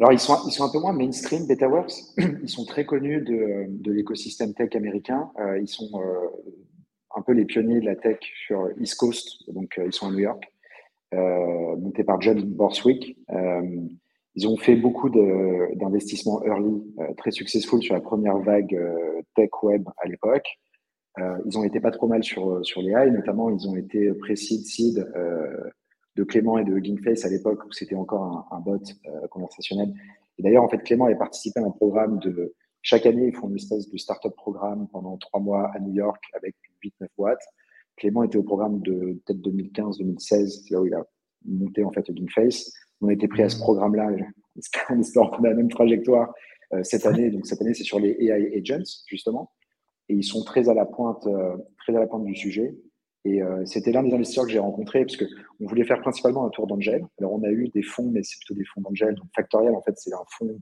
[0.00, 1.92] Alors, ils sont, ils sont un peu moins mainstream, BetaWorks.
[2.42, 5.30] Ils sont très connus de, de l'écosystème tech américain.
[5.38, 6.26] Euh, ils sont euh,
[7.14, 10.10] un peu les pionniers de la tech sur East Coast, donc euh, ils sont à
[10.10, 10.42] New York,
[11.12, 13.18] montés par John Borswick.
[14.36, 16.82] ils ont fait beaucoup d'investissements early,
[17.18, 18.78] très successful sur la première vague
[19.34, 20.46] tech web à l'époque.
[21.18, 24.64] ils ont été pas trop mal sur, sur les high, notamment ils ont été pré-seed,
[24.64, 25.04] seed,
[26.16, 28.82] de Clément et de Gingface à l'époque où c'était encore un, bot
[29.30, 29.92] conversationnel.
[30.38, 32.54] Et d'ailleurs, en fait, Clément avait participé à un programme de.
[32.82, 36.22] Chaque année, ils font une espèce de startup programme pendant trois mois à New York
[36.34, 37.42] avec 8-9 boîtes.
[37.96, 41.04] Clément était au programme de peut-être 2015-2016, c'est là où il a
[41.44, 42.72] monté en fait le Gingface.
[43.02, 43.60] On a été pris à ce mmh.
[43.60, 44.08] programme-là,
[44.90, 46.32] en espérant qu'on a la même trajectoire
[46.72, 47.30] euh, cette année.
[47.30, 49.52] Donc cette année, c'est sur les AI agents justement,
[50.08, 52.74] et ils sont très à la pointe, euh, très à la pointe du sujet.
[53.24, 56.50] Et euh, c'était l'un des investisseurs que j'ai rencontré parce qu'on voulait faire principalement un
[56.50, 57.06] tour d'Angel.
[57.18, 59.14] Alors on a eu des fonds, mais c'est plutôt des fonds d'Angel.
[59.14, 60.58] Donc Factorial, en fait, c'est un fonds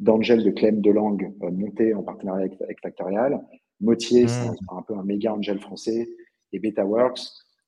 [0.00, 3.40] d'Angel de Clem de langue monté en partenariat avec, Factorial.
[3.80, 4.56] Motier, c'est mmh.
[4.76, 6.08] un, peu un méga Angel français
[6.52, 7.20] et BetaWorks.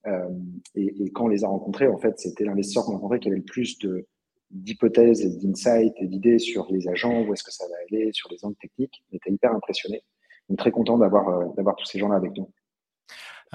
[0.06, 0.28] Euh,
[0.74, 3.28] et, et, quand on les a rencontrés, en fait, c'était l'investisseur qu'on a rencontré qui
[3.28, 4.06] avait le plus de,
[4.50, 8.30] d'hypothèses et d'insights et d'idées sur les agents, où est-ce que ça va aller, sur
[8.30, 9.02] les angles techniques.
[9.12, 10.02] On était hyper impressionné.
[10.48, 12.50] Donc, très content d'avoir, euh, d'avoir tous ces gens-là avec nous.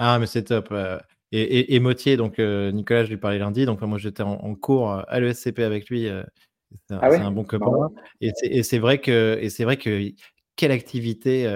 [0.02, 0.68] Ah, mais c'est top.
[0.72, 0.98] Euh.
[1.32, 3.64] Et, et, Motier, donc Nicolas, je lui parlais lundi.
[3.64, 6.08] Donc, moi, j'étais en, cours à l'ESCP avec lui.
[6.88, 7.70] c'est un, ah un, bon copain.
[8.20, 10.10] Et c'est vrai que, et c'est vrai que
[10.56, 11.46] quelle activité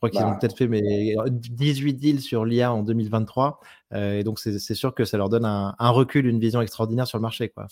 [0.00, 0.38] je crois qu'ils ont bah.
[0.40, 3.60] peut-être fait mais 18 deals sur l'IA en 2023.
[3.92, 7.18] Euh, et donc, c'est sûr que ça leur donne un, recul, une vision extraordinaire sur
[7.18, 7.50] le marché.
[7.50, 7.66] Quoi.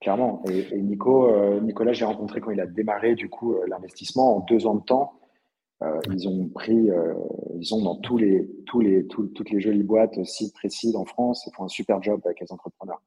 [0.00, 0.42] Clairement.
[0.48, 4.40] Et, Nico, euh, Nicolas, j'ai rencontré quand il a démarré du coup euh, l'investissement en
[4.40, 5.12] deux ans de temps.
[6.12, 6.88] Ils ont pris,
[7.58, 11.44] ils ont dans tous les, tous les, toutes les jolies boîtes, sites précis en France,
[11.46, 13.00] ils font un super job avec les entrepreneurs.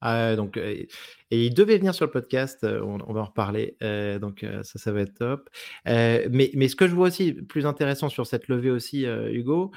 [0.00, 0.86] Ah, donc, et
[1.30, 3.76] il devait venir sur le podcast, on, va en reparler,
[4.20, 5.50] donc ça, ça va être top.
[5.86, 9.72] mais, mais ce que je vois aussi plus intéressant sur cette levée aussi, Hugo,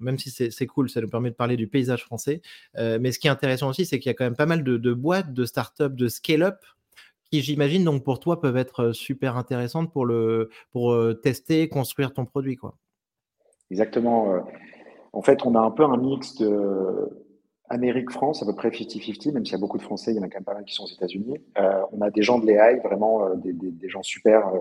[0.00, 2.42] même si c'est cool, ça nous permet de parler du paysage français,
[2.76, 4.76] mais ce qui est intéressant aussi, c'est qu'il y a quand même pas mal de,
[4.76, 6.58] de boîtes, de startups, de scale-up
[7.32, 12.26] qui, j'imagine, donc pour toi, peuvent être super intéressantes pour, le, pour tester, construire ton
[12.26, 12.56] produit.
[12.56, 12.74] Quoi.
[13.70, 14.34] Exactement.
[15.14, 17.08] En fait, on a un peu un mix de
[17.70, 20.22] Amérique-France, à peu près 50-50, même s'il y a beaucoup de Français, il y en
[20.22, 21.38] a quand même pas mal qui sont aux États-Unis.
[21.92, 24.52] On a des gens de l'AI, vraiment des, des, gens super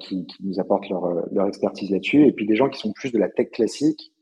[0.00, 2.26] qui, qui, nous apportent leur, leur expertise là-dessus.
[2.26, 4.12] Et puis des gens qui sont plus de la tech classique,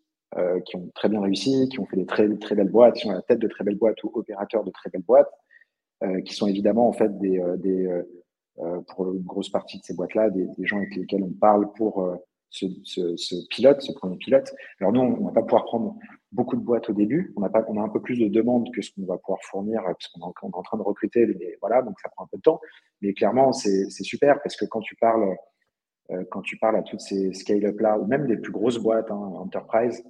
[0.66, 3.10] qui ont très bien réussi, qui ont fait des très, très belles boîtes, qui sont
[3.10, 5.30] à la tête de très belles boîtes ou opérateurs de très belles boîtes,
[6.24, 8.02] qui sont évidemment en fait des, des
[8.88, 12.16] pour une grosse partie de ces boîtes-là, des, gens avec lesquels on parle pour
[12.55, 14.52] ce, pilote, ce premier pilote.
[14.80, 15.96] Alors nous, on ne va pas pouvoir prendre
[16.32, 17.32] beaucoup de boîtes au début.
[17.36, 19.40] On a, pas, on a un peu plus de demandes que ce qu'on va pouvoir
[19.42, 21.26] fournir, euh, parce qu'on est, en train de recruter.
[21.61, 22.61] voilà, donc ça prend un peu de temps.
[23.00, 25.34] Mais clairement, c'est super parce que quand tu parles,
[26.11, 29.11] euh, quand tu parles à toutes ces scale-up là, ou même des plus grosses boîtes,
[29.11, 30.05] hein, enterprise,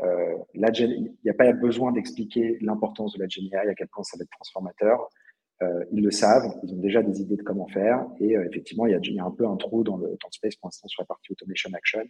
[0.00, 4.16] euh, il n'y a pas besoin d'expliquer l'importance de la GenAI, à quel point ça
[4.16, 5.08] va être transformateur.
[5.62, 8.06] Euh, ils le savent, ils ont déjà des idées de comment faire.
[8.18, 10.08] Et euh, effectivement, il y, a, il y, a, un peu un trou dans le,
[10.08, 12.02] le space pour l'instant sur la partie automation action.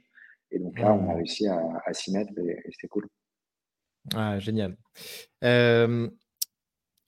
[0.53, 1.17] Et donc là, on a mmh.
[1.17, 3.09] réussi à, à s'y mettre et, et c'est cool.
[4.15, 4.77] Ah, génial.
[5.45, 6.09] Euh,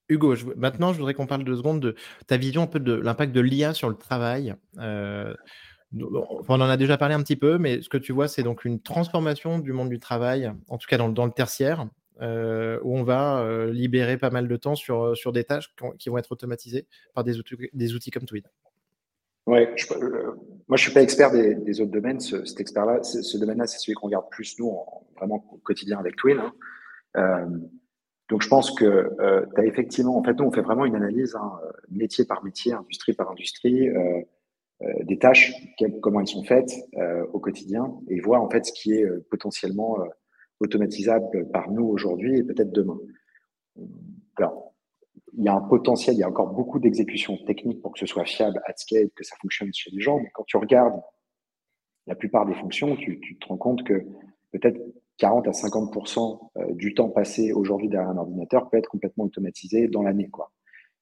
[0.08, 1.94] Hugo, maintenant, je voudrais qu'on parle deux secondes de
[2.26, 4.54] ta vision un peu de l'impact de l'IA sur le travail.
[4.78, 5.34] On
[6.48, 8.80] en a déjà parlé un petit peu, mais ce que tu vois, c'est donc une
[8.80, 11.86] transformation du monde du travail, en tout cas dans, dans le tertiaire,
[12.22, 16.18] euh, où on va libérer pas mal de temps sur, sur des tâches qui vont
[16.18, 18.46] être automatisées par des outils, comme Tweet.
[19.46, 19.74] Ouais,
[20.68, 22.20] moi je suis pas expert des, autres domaines.
[22.20, 24.72] Ce, cet expert-là, ce, domaine-là, c'est celui qu'on regarde plus nous,
[25.16, 26.38] vraiment au quotidien avec Twin.
[26.38, 26.52] Hein.
[27.16, 27.46] Euh,
[28.28, 30.94] donc je pense que euh, tu as effectivement, en fait, nous on fait vraiment une
[30.94, 31.58] analyse hein,
[31.90, 34.22] métier par métier, industrie par industrie, euh,
[35.02, 35.52] des tâches,
[36.00, 36.72] comment elles sont faites
[37.32, 39.98] au quotidien, et voir en fait ce qui est potentiellement
[40.62, 42.98] automatisable par nous aujourd'hui et peut-être demain.
[44.36, 44.72] Alors,
[45.34, 48.06] il y a un potentiel, il y a encore beaucoup d'exécutions techniques pour que ce
[48.06, 51.00] soit fiable, at scale, que ça fonctionne chez les gens, mais quand tu regardes
[52.06, 54.04] la plupart des fonctions, tu, te rends compte que
[54.50, 54.78] peut-être
[55.18, 55.96] 40 à 50
[56.56, 60.28] euh, du temps passé aujourd'hui derrière un ordinateur peut être complètement automatisé dans l'année.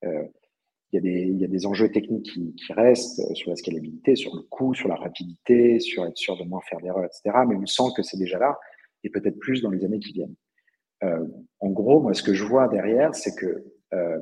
[0.05, 0.25] Euh,
[0.93, 4.43] il y, a des, enjeux techniques qui, qui, restent euh, sur la scalabilité, sur le
[4.43, 7.31] coût, sur la rapidité, sur être sûr de moins faire d'erreurs, etc.
[7.49, 8.59] Mais on sent que c'est déjà là
[9.05, 10.34] et peut-être plus dans les années qui viennent.
[11.03, 11.26] Euh,
[11.61, 14.18] en gros, moi, ce que je vois derrière, c'est que euh,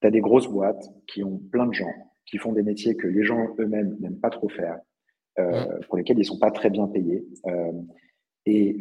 [0.00, 1.92] tu as des grosses boîtes qui ont plein de gens,
[2.26, 4.78] qui font des métiers que les gens eux-mêmes n'aiment pas trop faire,
[5.38, 7.24] euh, pour lesquels ils sont pas très bien payés.
[7.46, 7.72] Euh,
[8.44, 8.76] et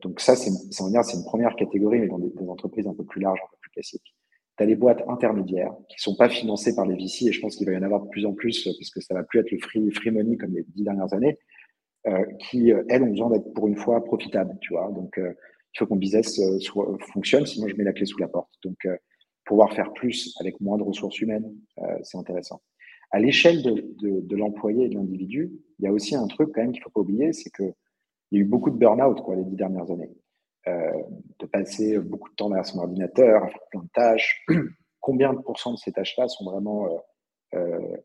[0.00, 3.50] donc ça, c'est une première catégorie, mais dans des, entreprises un peu plus larges, un
[3.52, 4.16] peu plus classiques.
[4.58, 7.54] Tu as les boîtes intermédiaires qui sont pas financées par les VC, et je pense
[7.54, 9.52] qu'il va y en avoir de plus en plus, parce que ça va plus être
[9.52, 11.38] le free, free money comme les dix dernières années,
[12.38, 14.90] qui, euh, elles, ont besoin d'être pour une fois profitables, tu vois.
[14.92, 15.32] Donc, euh,
[15.74, 16.40] il faut qu'on business
[17.12, 18.50] fonctionne, sinon je mets la clé sous la porte.
[18.64, 18.88] Donc,
[19.44, 21.54] pouvoir faire plus avec moins de ressources humaines,
[22.02, 22.62] c'est intéressant.
[23.10, 26.72] À l'échelle de, l'employé et de l'individu, il y a aussi un truc quand même
[26.72, 27.64] qu'il faut pas oublier, c'est que
[28.30, 30.16] il y a eu beaucoup de burn-out quoi, les dix dernières années.
[30.66, 34.46] de passer beaucoup de temps derrière son ordinateur, à faire plein de tâches.
[35.00, 36.88] Combien de pourcents de ces tâches-là sont vraiment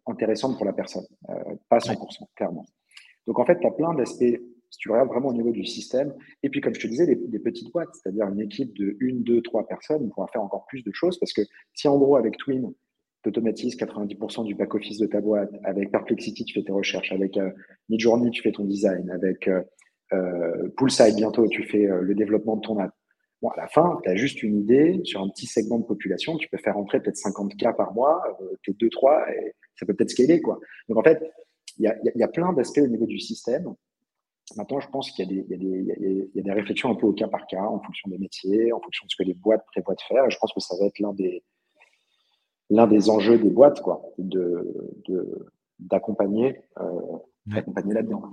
[0.08, 1.06] intéressantes pour la personne?
[1.70, 2.66] Pas 100%, clairement.
[3.28, 4.40] Donc en fait, tu as plein d'aspects
[4.72, 6.14] si tu regardes vraiment au niveau du système.
[6.44, 9.42] Et puis, comme je te disais, des, petites boîtes, c'est-à-dire une équipe de une, deux,
[9.42, 11.42] trois personnes pourra faire encore plus de choses parce que
[11.74, 12.74] si en gros, avec Twin,
[13.24, 17.38] tu automatises 90% du back-office de ta boîte, avec Perplexity, tu fais tes recherches, avec
[17.38, 17.52] euh,
[17.90, 19.62] Midjourney, tu fais ton design, avec euh,
[20.14, 22.92] euh Poolside, bientôt, tu fais euh, le développement de ton app.
[23.42, 26.38] Bon, à la fin, tu as juste une idée sur un petit segment de population,
[26.38, 28.22] tu peux faire entrer peut-être 50 cas par mois,
[28.64, 30.42] peut-être 2, 3, et ça peut peut-être scaler.
[30.42, 30.60] Quoi.
[30.88, 31.20] Donc en fait,
[31.78, 33.76] il y a, y a, plein d'aspects au niveau du système
[34.56, 37.80] Maintenant, je pense qu'il y, a des réflexions un peu au cas par cas, en
[37.80, 40.26] fonction des métiers, en fonction de ce que les boîtes prévoient de faire.
[40.26, 41.44] Et je pense que ça va être l'un des,
[42.70, 44.68] l'un des enjeux des boîtes, quoi, de,
[45.80, 47.18] d'accompagner, euh,
[47.48, 48.24] là-dedans.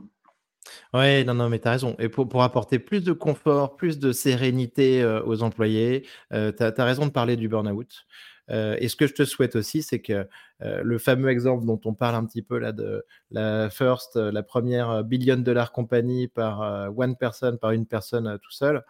[0.92, 1.94] Oui, non, non, mais tu as raison.
[1.98, 6.62] Et pour, pour, apporter plus de confort, plus de sérénité euh, aux employés, euh, tu
[6.62, 8.06] as, raison de parler du burn-out.
[8.50, 10.26] Euh, et ce que je te souhaite aussi, c'est que
[10.62, 14.32] euh, le fameux exemple dont on parle un petit peu là de la first, euh,
[14.32, 18.84] la première billion dollar compagnie par one person, par une personne tout seul,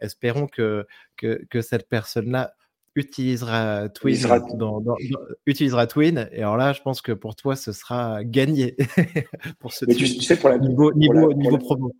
[0.00, 0.86] espérons que,
[1.16, 2.54] que, que cette personne-là
[2.94, 4.40] utilisera Twin, utilisera...
[4.54, 4.82] Dans,
[5.44, 6.28] utilisera Twin.
[6.32, 8.76] Et alors là, je pense que pour toi, ce sera gagné
[9.60, 11.92] pour ce tu, sais, pour la, niveau, niveau, niveau promo.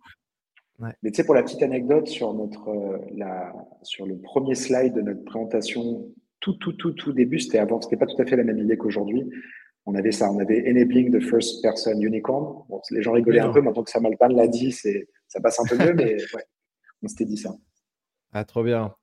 [0.79, 5.01] Mais tu sais, pour la petite anecdote sur, notre, la, sur le premier slide de
[5.01, 6.07] notre présentation
[6.39, 8.77] tout, tout, tout, tout début, c'était avant, c'était pas tout à fait la même idée
[8.77, 9.29] qu'aujourd'hui.
[9.85, 12.65] On avait ça, on avait Enabling the First Person Unicorn.
[12.67, 15.59] Bon, les gens rigolaient un peu, maintenant que Samuel Pan l'a dit, c'est, ça passe
[15.59, 16.43] un peu mieux, mais ouais,
[17.03, 17.55] on s'était dit ça.
[18.33, 18.93] Ah, trop bien.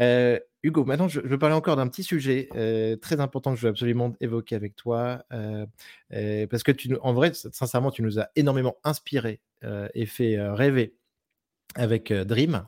[0.00, 3.66] Euh, Hugo, maintenant, je, veux parler encore d'un petit sujet euh, très important que je
[3.66, 5.24] veux absolument évoquer avec toi.
[5.32, 5.66] Euh,
[6.46, 9.40] parce que, tu, en vrai, sincèrement, tu nous as énormément inspiré
[9.94, 10.94] et fait rêver
[11.74, 12.66] avec Dream.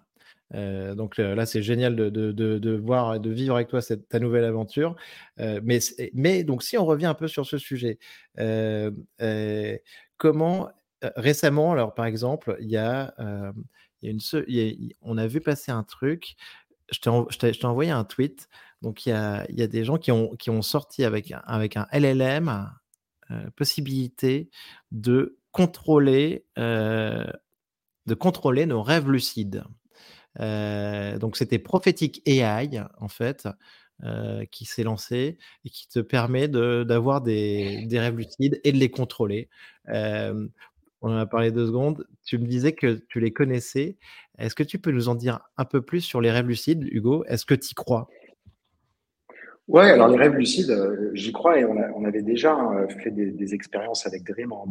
[0.54, 4.44] Euh, donc euh, là, c'est génial de, voir, de vivre avec toi cette, ta nouvelle
[4.44, 4.96] aventure.
[5.40, 5.78] Euh, mais,
[6.14, 7.98] mais donc, si on revient un peu sur ce sujet,
[10.16, 10.70] comment
[11.16, 13.14] récemment, alors par exemple, il y a,
[14.02, 16.36] y a une, y a, on a vu passer un truc.
[16.90, 18.48] Je t'ai envoyé un tweet.
[18.82, 21.76] Donc, il y a, y a des gens qui ont, qui ont sorti avec, avec
[21.76, 22.70] un LLM
[23.56, 24.48] possibilité
[24.92, 27.34] de contrôler, de
[28.14, 29.64] contrôler nos rêves lucides.
[30.40, 33.48] Euh, donc c'était Prophetic AI en fait.
[34.04, 38.76] Euh, qui s'est lancé et qui te permet d'avoir des, des, rêves lucides et de
[38.76, 39.48] les contrôler.
[39.88, 40.46] Euh,
[41.00, 42.06] on en a parlé deux secondes.
[42.22, 43.96] Tu me disais que tu les connaissais.
[44.36, 47.24] Est-ce que tu peux nous en dire un peu plus sur les rêves lucides, Hugo?
[47.24, 48.06] Est-ce que tu y crois?
[49.66, 50.76] Ouais, alors les rêves lucides,
[51.14, 52.54] j'y crois et on, avait déjà
[53.02, 54.66] fait des, des, expériences avec Dream en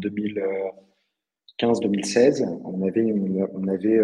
[1.62, 2.46] 2015-2016.
[2.64, 3.12] On avait,
[3.56, 4.00] on avait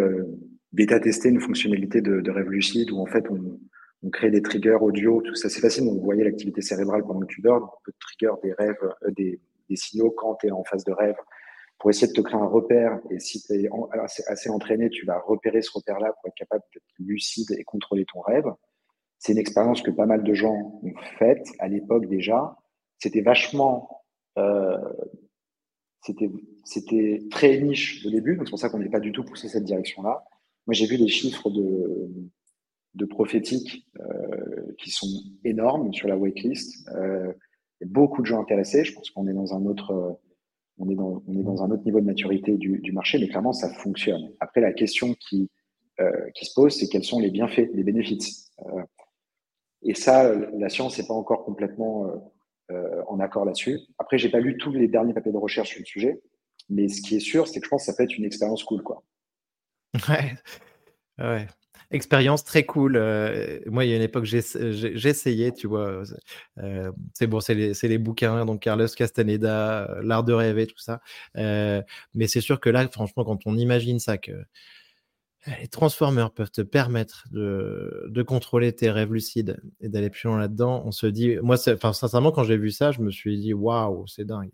[0.73, 3.59] bêta-tester une fonctionnalité de, de rêve lucide où en fait on,
[4.03, 7.21] on, crée des triggers audio, tout ça c'est facile, donc vous voyez l'activité cérébrale pendant
[7.21, 10.51] que tu dors, on peut trigger des rêves, euh, des, des, signaux quand tu es
[10.51, 11.15] en phase de rêve
[11.79, 15.05] pour essayer de te créer un repère et si tu es assez, assez, entraîné, tu
[15.05, 18.45] vas repérer ce repère-là pour être capable d'être lucide et contrôler ton rêve.
[19.17, 22.55] C'est une expérience que pas mal de gens ont faite à l'époque déjà.
[22.99, 24.03] C'était vachement
[24.37, 24.77] euh,
[26.63, 29.47] c'était très niche au début, donc c'est pour ça qu'on n'est pas du tout poussé
[29.47, 30.23] cette direction-là.
[30.67, 32.09] Moi, j'ai vu les chiffres de,
[32.95, 35.07] de prophétiques euh, qui sont
[35.43, 36.87] énormes sur la waitlist.
[36.89, 37.33] Euh,
[37.85, 38.83] beaucoup de gens intéressés.
[38.83, 40.19] Je pense qu'on est dans un autre,
[40.77, 43.27] on est dans, on est dans un autre niveau de maturité du, du marché, mais
[43.27, 44.31] clairement, ça fonctionne.
[44.39, 45.49] Après, la question qui,
[45.99, 48.51] euh, qui se pose, c'est quels sont les bienfaits, les bénéfices.
[48.65, 48.83] Euh,
[49.83, 52.07] et ça, la science n'est pas encore complètement
[52.71, 53.79] euh, en accord là-dessus.
[53.97, 56.21] Après, j'ai pas lu tous les derniers papiers de recherche sur le sujet,
[56.69, 58.63] mais ce qui est sûr, c'est que je pense que ça peut être une expérience
[58.63, 59.03] cool, quoi.
[60.07, 60.35] Ouais,
[61.19, 61.47] ouais.
[61.91, 62.95] Expérience très cool.
[62.95, 66.03] Euh, moi, il y a une époque, essayé, tu vois.
[66.57, 70.79] Euh, c'est bon, c'est les, les, bouquins, donc Carlos Castaneda, euh, L'art de rêver, tout
[70.79, 71.01] ça.
[71.35, 74.31] mais c'est sûr que là, franchement, quand on imagine ça, que
[75.59, 80.39] les Transformers peuvent te permettre de, de contrôler tes rêves lucides et d'aller plus loin
[80.39, 84.07] là-dedans, on se dit, moi, sincèrement, quand j'ai vu ça, je me suis dit, waouh,
[84.07, 84.51] c'est dingue.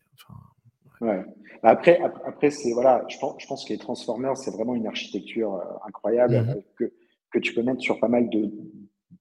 [1.02, 1.24] Ouais.
[1.64, 5.56] Après, après c'est voilà, je pense, je pense que les Transformers, c'est vraiment une architecture
[5.56, 6.94] euh, incroyable mmh euh, que,
[7.32, 8.52] que tu peux mettre sur pas mal de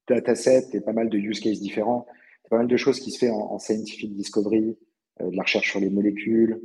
[0.07, 2.05] datasets et pas mal de use cases différents.
[2.49, 4.77] pas mal de choses qui se fait en, scientific discovery,
[5.21, 6.61] euh, de la recherche sur les molécules,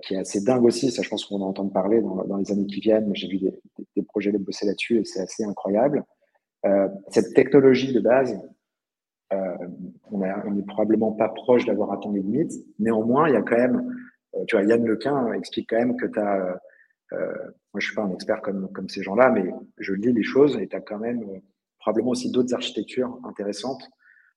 [0.00, 0.90] qui est assez dingue aussi.
[0.90, 3.14] Ça, je pense qu'on va entendre parler dans, dans les années qui viennent.
[3.14, 3.60] J'ai vu des,
[3.94, 6.02] des, projets de bosser là-dessus et c'est assez incroyable.
[7.10, 8.40] cette technologie de base,
[9.30, 12.54] on n'est probablement pas proche d'avoir atteint les limites.
[12.78, 13.86] Néanmoins, il y a quand même
[14.46, 16.60] tu vois, Yann Lequin explique quand même que tu as
[17.12, 17.34] euh,
[17.72, 20.56] Moi, je suis pas un expert comme, comme ces gens-là, mais je lis les choses
[20.58, 21.24] et tu as quand même
[21.78, 23.82] probablement aussi d'autres architectures intéressantes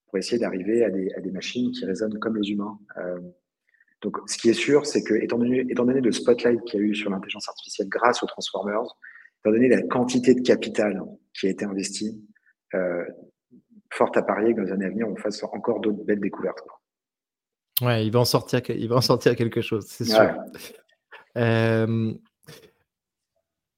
[0.07, 2.77] pour essayer d'arriver à des, à des, machines qui résonnent comme les humains.
[4.01, 6.83] donc, ce qui est sûr, c'est que, étant donné, étant donné le spotlight qu'il y
[6.83, 8.95] a eu sur l'intelligence artificielle grâce aux Transformers,
[9.39, 11.01] étant donné la quantité de capital
[11.33, 12.21] qui a été investi,
[12.73, 13.03] euh,
[13.91, 16.63] fort à parier que dans les années à venir, on fasse encore d'autres belles découvertes.
[17.81, 20.33] Ouais, il va en sortir, il va en sortir quelque chose, c'est sûr.
[21.37, 22.13] Euh,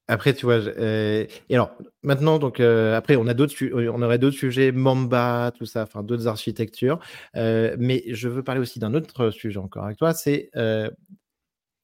[0.07, 1.71] après, tu vois, euh, et alors
[2.01, 6.27] maintenant, donc après, on a d'autres, on aurait d'autres sujets, Mamba, tout ça, enfin d'autres
[6.27, 6.99] architectures.
[7.35, 10.49] mais je veux parler aussi d'un autre sujet encore avec toi, c'est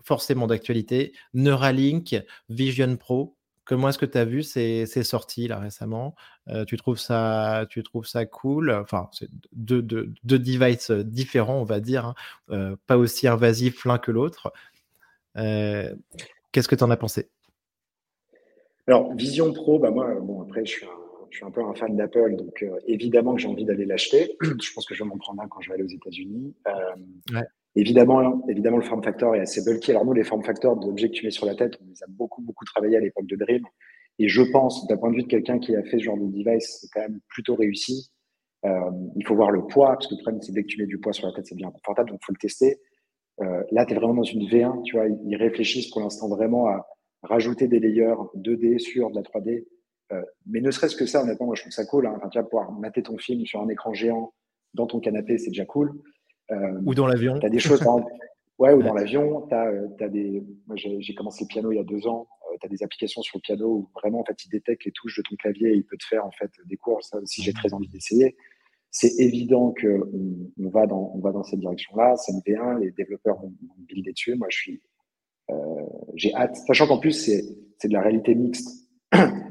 [0.07, 2.15] forcément d'actualité, Neuralink
[2.49, 3.36] Vision Pro.
[3.67, 6.15] Comment est-ce que tu as vu ces, sorties là récemment
[6.47, 8.71] euh, tu, trouves ça, tu trouves ça cool?
[8.71, 9.81] Enfin, c'est deux,
[10.23, 12.15] devices différents, on va dire, hein,
[12.49, 14.53] euh, pas aussi invasifs l'un que l'autre.
[15.35, 15.93] Euh,
[16.53, 17.29] qu'est-ce que tu en as pensé?
[18.87, 20.89] Alors, Vision Pro, bah moi, bon, après, je suis un,
[21.29, 24.37] je suis un peu un fan d'Apple, donc évidemment que j'ai envie d'aller l'acheter.
[24.41, 26.55] je pense que je vais m'en prendre un quand je vais aller aux États-Unis.
[27.33, 27.43] Ouais.
[27.77, 29.91] Évidemment, évidemment, le form factor est assez bulky.
[29.91, 32.07] Alors nous, les form factors d'objets que tu mets sur la tête, on les a
[32.09, 33.63] beaucoup, beaucoup travaillé à l'époque de Dream.
[34.17, 36.25] Et je pense, d'un point de vue de quelqu'un qui a fait ce genre de
[36.25, 38.09] device, c'est quand même plutôt réussi.
[38.65, 40.87] Euh, il faut voir le poids, parce que le problème, c'est dès que tu mets
[40.87, 42.79] du poids sur la tête, c'est bien confortable, donc il faut le tester.
[43.41, 46.67] Euh, là, tu es vraiment dans une V1, tu vois, ils réfléchissent pour l'instant vraiment
[46.69, 46.83] à
[47.21, 49.67] rajouter des layers 2D sur de la 3D.
[50.13, 52.07] Euh, mais ne serait-ce que ça, honnêtement, moi, je trouve ça cool.
[52.07, 52.15] Hein.
[52.17, 54.33] Enfin, tu vas pouvoir mater ton film sur un écran géant
[54.73, 55.91] dans ton canapé, c'est déjà cool.
[56.51, 57.39] Euh, ou dans l'avion.
[57.39, 57.83] Tu as des choses,
[58.59, 59.47] ouais, ou dans l'avion.
[59.51, 60.43] Euh, des.
[60.67, 62.27] Moi, j'ai commencé le piano il y a deux ans.
[62.51, 64.91] Euh, tu as des applications sur le piano où vraiment, en fait, il détecte les
[64.91, 67.03] touches de ton clavier et il peut te faire, en fait, des cours.
[67.03, 68.35] Ça aussi, j'ai très envie d'essayer.
[68.89, 70.09] C'est évident qu'on
[70.59, 72.15] on va, dans, on va dans cette direction-là.
[72.15, 74.35] C'est une V1, les développeurs vont, vont builder dessus.
[74.35, 74.81] Moi, je suis.
[76.15, 76.55] j'ai hâte.
[76.67, 78.87] Sachant qu'en plus, c'est de la réalité mixte.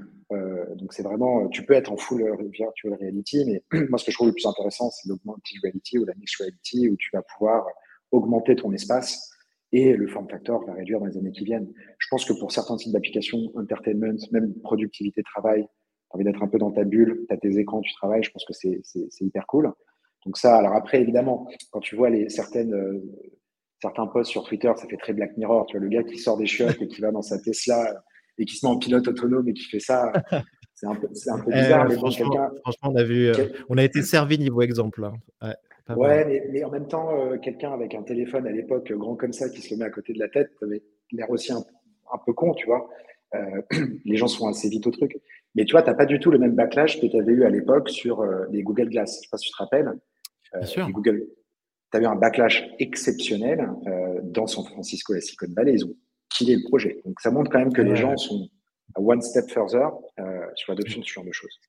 [0.76, 4.10] Euh, donc c'est vraiment, tu peux être en full virtual reality, mais moi ce que
[4.10, 7.22] je trouve le plus intéressant, c'est l'augmented reality ou la mixed reality, où tu vas
[7.22, 7.66] pouvoir
[8.12, 9.30] augmenter ton espace
[9.72, 11.72] et le form factor va réduire dans les années qui viennent.
[11.98, 15.68] Je pense que pour certains types d'applications, entertainment, même productivité, travail, tu
[16.12, 18.30] as envie d'être un peu dans ta bulle, tu as tes écrans, tu travailles, je
[18.30, 18.80] pense que c'est
[19.20, 19.72] hyper cool.
[20.24, 23.00] Donc ça, alors après, évidemment, quand tu vois les euh,
[23.82, 26.36] certains posts sur Twitter, ça fait très Black Mirror, tu vois le gars qui sort
[26.36, 28.02] des chiottes et qui va dans sa Tesla
[28.38, 30.12] et qui se met en pilote autonome et qui fait ça.
[30.76, 31.86] C'est un peu, un peu bizarre.
[31.86, 35.02] Euh, mais franchement, franchement, on a vu, euh, on a été servi niveau exemple.
[35.40, 35.54] Hein.
[35.88, 39.48] Ouais, mais, en même temps, euh, quelqu'un avec un téléphone à l'époque grand comme ça
[39.48, 41.64] qui se le met à côté de la tête, avait l'air aussi un,
[42.26, 42.88] peu con, tu vois.
[44.04, 45.18] les gens sont assez vite au truc.
[45.54, 47.44] Mais tu vois, tu n'as pas du tout le même backlash que tu avais eu
[47.44, 49.12] à l'époque sur les Google Glass.
[49.12, 49.90] Je ne sais pas si tu te rappelles.
[50.52, 50.90] Bien sûr.
[50.90, 51.26] Google,
[51.90, 53.66] tu as eu un backlash exceptionnel
[54.24, 55.74] dans San Francisco et Silicon Valley.
[55.74, 55.94] Ils ont
[56.42, 57.00] est le projet.
[57.04, 58.48] Donc ça montre quand même que les gens sont
[58.97, 61.61] one step further euh, sur l'adoption de ce genre de choses.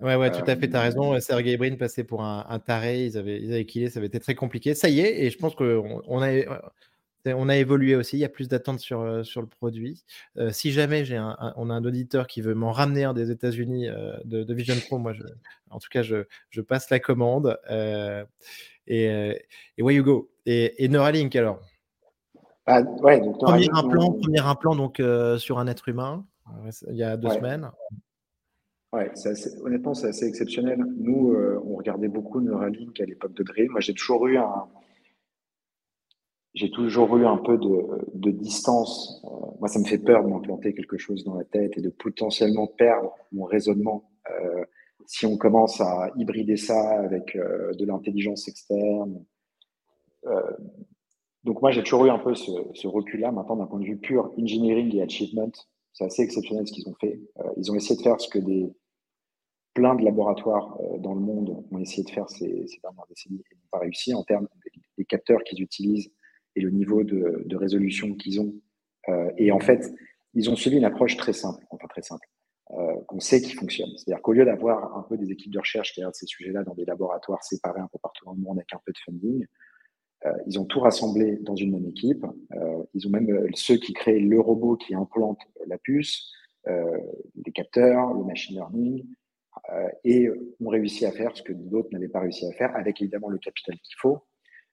[0.00, 1.14] Ouais, ouais, tout à fait, tu as raison.
[1.14, 4.18] Euh, Sergey Brin passait pour un, taré, ils avaient, ils avaient killé, ça avait été
[4.18, 4.74] très compliqué.
[4.74, 6.62] Ça y est, et je pense qu'on on a,
[7.26, 10.04] on a évolué aussi, il y a plus d'attentes sur, euh, sur le produit.
[10.50, 13.88] si jamais j'ai un, on a un auditeur qui veut m'en ramener un des États-Unis
[14.24, 15.22] de, Vision Pro, moi, je,
[15.70, 17.56] en tout cas, je, je passe la commande.
[18.86, 19.06] et,
[19.76, 20.30] et way you go?
[20.44, 21.60] Et, et Neuralink, alors?
[22.66, 26.33] Ah, ouais, donc, premier, implant, premier implant donc, euh, sur un être humain, euh,
[26.88, 27.70] il y a deux semaines.
[28.92, 29.10] Ouais,
[29.62, 30.78] honnêtement, c'est assez exceptionnel.
[30.96, 33.72] Nous, euh, on regardait beaucoup Neuralink à l'époque de Dream.
[33.72, 34.68] Moi, j'ai toujours eu un,
[36.54, 39.20] j'ai toujours eu un peu de, de distance.
[39.58, 42.68] moi, ça me fait peur de m'implanter quelque chose dans la tête et de potentiellement
[42.68, 44.10] perdre mon raisonnement.
[45.06, 49.24] si on commence à hybrider ça avec de l'intelligence externe,
[51.44, 53.30] donc moi, j'ai toujours eu un peu ce, recul-là.
[53.30, 55.52] Maintenant, d'un point de vue pur engineering et achievement,
[55.94, 57.20] c'est assez exceptionnel ce qu'ils ont fait.
[57.38, 58.70] Euh, ils ont essayé de faire ce que des
[59.72, 63.54] plein de laboratoires euh, dans le monde ont essayé de faire ces, dernières décennies et
[63.54, 64.46] n'ont pas réussi en termes
[64.98, 66.12] des, capteurs qu'ils utilisent
[66.56, 68.54] et le niveau de, résolution qu'ils ont.
[69.08, 69.92] Euh, et en fait,
[70.34, 72.26] ils ont suivi une approche très simple, enfin très simple,
[73.06, 73.90] qu'on sait qui fonctionne.
[73.96, 76.74] C'est-à-dire qu'au lieu d'avoir un peu des équipes de recherche qui regardent ces sujets-là dans
[76.74, 79.46] des laboratoires séparés un peu partout dans le monde avec un peu de funding, euh,
[80.46, 82.24] ils ont tout rassemblé dans une même équipe.
[82.54, 86.32] Euh, ils ont même euh, ceux qui créent le robot qui implante la puce,
[86.66, 89.04] les capteurs, le machine learning,
[90.02, 93.28] et ont réussi à faire ce que d'autres n'avaient pas réussi à faire, avec évidemment
[93.28, 94.24] le capital qu'il faut.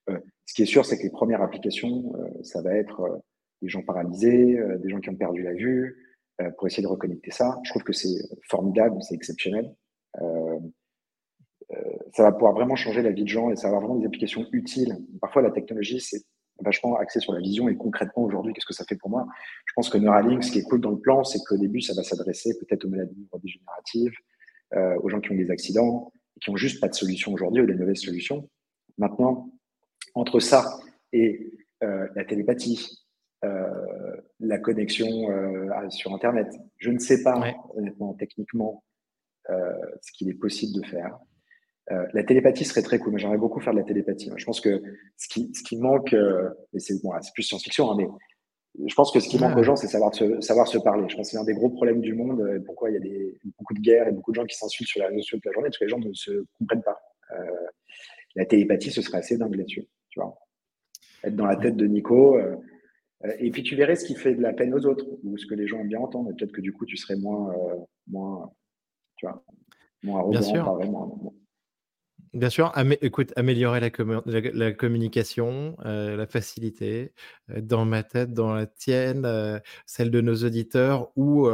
[0.07, 3.21] ce qui est sûr, c'est que les premières applications, ça va être
[3.61, 6.17] des gens paralysés, des gens qui ont perdu la vue,
[6.57, 7.59] pour essayer de reconnecter ça.
[7.63, 9.75] Je trouve que c'est formidable, c'est exceptionnel.
[11.73, 11.77] Euh,
[12.13, 14.05] ça va pouvoir vraiment changer la vie de gens et ça va avoir vraiment des
[14.05, 14.97] applications utiles.
[15.21, 16.23] Parfois, la technologie, c'est
[16.63, 19.27] vachement axé sur la vision et concrètement aujourd'hui, qu'est-ce que ça fait pour moi?
[19.65, 21.93] Je pense que Neuralink, ce qui est cool dans le plan, c'est qu'au début, ça
[21.93, 24.13] va s'adresser peut-être aux maladies neurodégénératives,
[24.73, 27.63] euh, aux gens qui ont des accidents, et qui ont juste pas de solution aujourd'hui
[27.63, 28.49] ou des mauvaises solutions.
[28.97, 29.49] Maintenant,
[30.15, 30.79] entre ça
[31.13, 31.51] et
[31.83, 32.99] euh, la télépathie,
[33.43, 35.07] euh, la connexion
[35.89, 36.47] sur Internet,
[36.77, 37.41] je ne sais pas
[37.75, 38.83] honnêtement techniquement
[39.47, 41.17] ce qu'il est possible de faire.
[41.89, 43.17] Euh, la télépathie serait très cool.
[43.17, 44.31] J'aimerais beaucoup faire de la télépathie.
[44.35, 44.81] Je pense que
[45.17, 48.07] ce qui, ce qui manque, euh, et c'est bon, plus science-fiction, hein, mais
[48.87, 51.03] je pense que ce qui manque aux gens, c'est savoir se, savoir se parler.
[51.09, 52.39] Je pense que c'est un des gros problèmes du monde.
[52.41, 54.87] Euh, pourquoi il y a des, beaucoup de guerres et beaucoup de gens qui s'insultent
[54.87, 56.97] sur la réseaux sociaux toute la journée, parce que les gens ne se comprennent pas.
[57.31, 57.67] Euh,
[58.35, 59.87] la télépathie, ce serait assez dingue là-dessus.
[60.09, 60.37] Tu vois
[61.23, 62.39] Être dans la tête de Nico.
[63.39, 65.53] Et puis tu verrais ce qui fait de la peine aux autres, ou ce que
[65.53, 66.31] les gens aiment bien entendre.
[66.35, 67.53] Peut-être que du coup, tu serais moins,
[68.07, 68.51] moins,
[69.17, 69.43] tu vois,
[70.01, 71.31] moins arrogant, Bien sûr.
[72.33, 72.71] Bien sûr,
[73.01, 73.89] écoute, améliorer la,
[74.53, 77.11] la, communication, euh, la facilité,
[77.49, 81.49] euh, dans ma tête, dans la tienne, euh, celle de nos auditeurs, ou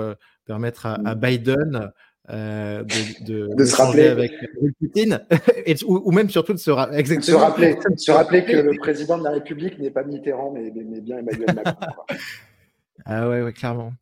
[0.45, 1.19] permettre à, à mmh.
[1.19, 1.91] Biden
[2.29, 4.31] de, de, de, se rappeler avec
[4.79, 5.19] Poutine,
[5.65, 7.05] et, ou, même surtout de se, se rappeler,
[7.97, 11.55] se rappeler que le président de la République n'est pas Mitterrand, mais, mais bien Emmanuel
[11.55, 11.87] Macron.
[13.05, 13.93] ah ouais, ouais, clairement.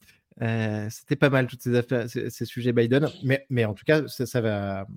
[0.90, 4.06] C'était pas mal toutes ces affaires, ces, ces, sujets Biden, mais, mais en tout cas,
[4.08, 4.88] ça, ça va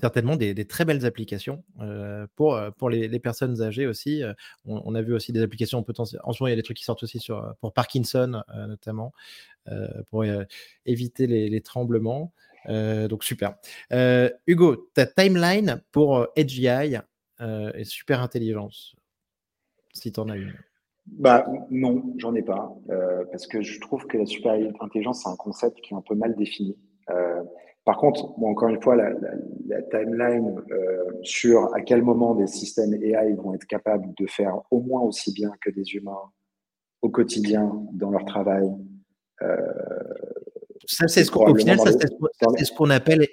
[0.00, 4.22] certainement des, très belles applications euh, pour, euh, les, personnes âgées aussi.
[4.22, 4.32] Euh,
[4.64, 6.20] on, a vu aussi des applications potentielles.
[6.24, 9.12] En ce moment, il y a des trucs qui sortent aussi sur, pour Parkinson, notamment,
[10.10, 10.24] pour
[10.86, 12.32] éviter les, tremblements.
[12.68, 13.56] donc, super.
[14.46, 16.98] Hugo, ta timeline pour AGI
[17.38, 18.96] est super intelligence,
[19.92, 20.54] si tu en as une.
[21.06, 22.74] Bah non, j'en ai pas,
[23.30, 26.14] parce que je trouve que la super intelligence, c'est un concept qui est un peu
[26.14, 26.76] mal défini.
[27.84, 29.10] Par contre, bon, encore une fois, la,
[29.66, 34.60] la, timeline euh, sur à quel moment des systèmes AI vont être capables de faire
[34.70, 36.30] au moins aussi bien que des humains
[37.02, 38.70] au quotidien dans leur travail.
[39.42, 39.56] Euh,
[40.86, 43.26] ça, c'est ce qu'on, final, c'est ce qu'on appelle,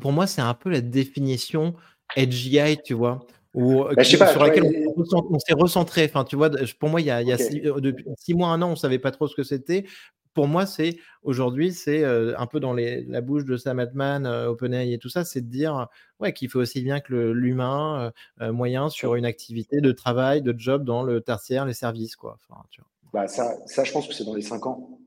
[0.00, 1.74] pour moi, c'est un peu la définition
[2.16, 3.20] AGI, tu vois.
[3.54, 6.04] Ou, bah, sur laquelle on, s'est recentré.
[6.04, 8.34] Enfin, tu vois, pour moi, il y a, il y a six, euh, depuis six
[8.34, 9.84] mois, un an, on savait pas trop ce que c'était
[10.34, 14.98] pour moi, c'est aujourd'hui, c'est un peu dans la bouche de Sam Altman, OpenAI et
[14.98, 15.88] tout ça, c'est de dire
[16.20, 20.84] ouais, qu'il faut aussi bien que l'humain moyen sur une activité de travail, de job
[20.84, 22.16] dans le tertiaire, les services.
[22.16, 22.36] Quoi.
[22.48, 22.88] Enfin, tu vois.
[23.12, 24.98] Bah, ça, ça, je pense que c'est dans les 5 ans.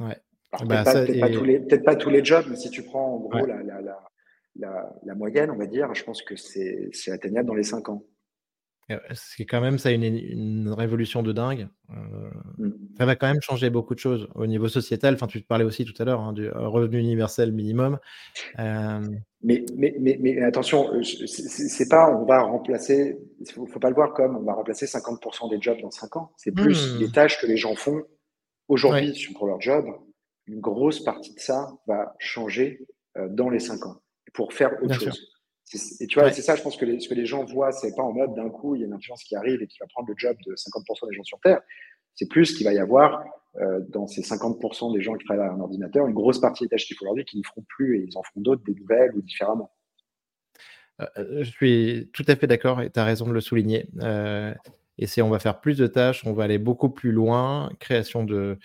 [0.00, 0.16] Ouais.
[0.64, 3.46] Bah, peut-être, pas, tous les, pas tous les jobs, mais si tu prends en gros
[3.46, 3.80] la, la,
[4.56, 8.02] la, la, moyenne, on va dire, je pense que c'est, atteignable dans les 5 ans.
[9.14, 11.68] C'est quand même ça une, une révolution de dingue.
[11.90, 12.70] Euh, mmh.
[12.98, 15.14] Ça va quand même changer beaucoup de choses au niveau sociétal.
[15.14, 17.98] Enfin, tu te parlais aussi tout à l'heure hein, du euh, revenu universel minimum.
[18.58, 19.00] Euh,
[19.42, 23.94] mais, mais, mais, mais, attention, c'est pas on va remplacer, il faut, faut, pas le
[23.94, 26.32] voir comme on va remplacer 50% des jobs dans 5 ans.
[26.36, 27.00] C'est plus mmh.
[27.00, 28.02] les tâches que les gens font
[28.68, 29.86] aujourd'hui pour leur job.
[30.46, 32.86] Une grosse partie de ça va changer
[33.30, 34.00] dans les 5 ans
[34.34, 35.29] pour faire autre chose.
[36.00, 37.94] Et tu vois, c'est ça, je pense que les, ce que les gens voient, c'est
[37.94, 39.86] pas en mode d'un coup, il y a une intelligence qui arrive et qui va
[39.86, 41.60] prendre le job de 50% des gens sur Terre.
[42.14, 43.22] C'est plus qu'il va y avoir
[43.56, 46.70] euh, dans ces 50% des gens qui travaillent à un ordinateur, une grosse partie des
[46.70, 49.12] tâches qu'il faut aujourd'hui qui ne feront plus et ils en feront d'autres, des nouvelles
[49.14, 49.72] ou différemment.
[51.00, 53.88] Euh, euh, je suis tout à fait d'accord et tu as raison de le souligner.
[54.98, 58.24] et c'est on va faire plus de tâches, on va aller beaucoup plus loin, création
[58.24, 58.58] de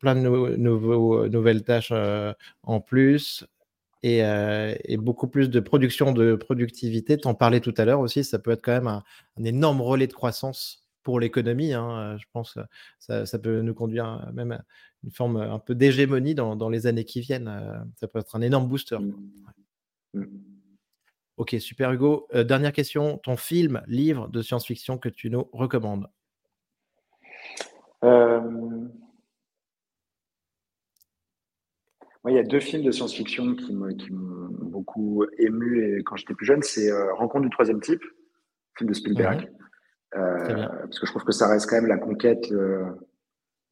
[0.00, 1.92] plein de nouveaux, nouvelles tâches
[2.62, 3.46] en plus,
[4.04, 7.18] euh, et, beaucoup plus de production de productivité.
[7.18, 9.02] Tu en parlais tout à l'heure aussi, ça peut être quand même un,
[9.44, 11.72] énorme relais de croissance pour l'économie.
[11.72, 12.16] Hein.
[12.18, 12.60] Je pense que
[12.98, 14.64] ça, ça, peut nous conduire même à
[15.04, 17.48] une forme un peu d'hégémonie dans, dans, les années qui viennent.
[17.48, 18.98] Euh, ça peut être un énorme booster.
[20.14, 20.24] Mmh.
[21.36, 22.26] Ok, super Hugo.
[22.34, 26.06] Euh, dernière question, ton film, livre de science-fiction que tu nous recommandes?
[32.22, 33.88] Moi, il y a deux films de science-fiction qui m'ont
[34.70, 36.62] beaucoup ému quand j'étais plus jeune.
[36.62, 38.02] C'est euh, Rencontre du troisième type,
[38.76, 39.50] film de Spielberg.
[40.16, 42.52] Euh, parce que je trouve que ça reste quand même la conquête.
[42.52, 42.84] Euh,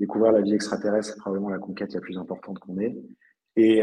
[0.00, 2.96] découvrir la vie extraterrestre, c'est probablement la conquête la plus importante qu'on ait.
[3.56, 3.82] Et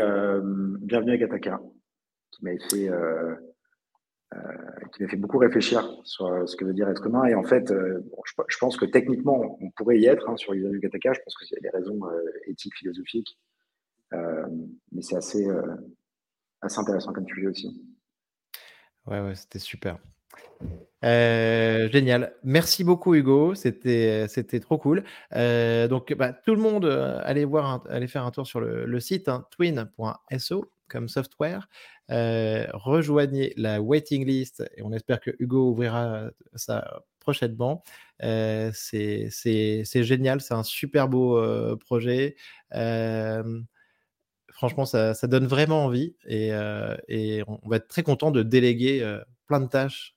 [0.82, 1.59] Bienvenue à Gattaca,
[2.32, 2.89] qui m'avait fait,
[4.93, 7.26] qui m'a fait beaucoup réfléchir sur ce que veut dire être humain.
[7.26, 10.80] Et en fait, je, pense que techniquement, on pourrait y être hein, sur Bienvenue à
[10.80, 11.11] Gattaca.
[11.11, 11.99] Je pense qu'il y a des raisons
[12.47, 13.38] éthiques, philosophiques.
[14.14, 14.47] Euh,
[14.91, 15.76] mais c'est assez, euh,
[16.62, 17.82] intéressant comme sujet aussi.
[19.06, 19.99] Ouais, ouais, c'était super.
[21.03, 22.34] Euh, génial.
[22.43, 25.03] Merci beaucoup Hugo, c'était c'était trop cool.
[25.32, 29.45] donc bah, tout le monde allez voir allez faire un tour sur le, site hein,
[29.51, 31.70] twin.so comme software.
[32.10, 37.84] rejoignez la waiting list et on espère que Hugo ouvrira ça prochainement.
[38.20, 39.30] c'est
[39.93, 41.39] génial, c'est un super beau
[41.78, 42.36] projet.
[44.56, 46.49] Franchement, ça, ça, donne vraiment envie et,
[47.08, 50.16] et, on va être très content de déléguer plein de tâches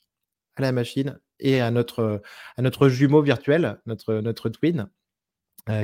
[0.56, 2.22] à la machine et à notre,
[2.56, 4.88] à notre jumeau virtuel, notre, notre twin,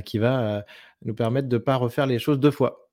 [0.05, 0.65] qui va
[1.03, 2.85] nous permettre de ne pas refaire les choses deux fois.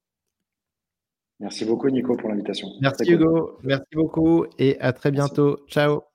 [1.42, 2.68] Merci beaucoup, Nico, pour l'invitation.
[2.82, 3.58] Merci, Hugo.
[3.64, 5.66] Merci beaucoup et à très bientôt.
[5.68, 6.11] Ciao.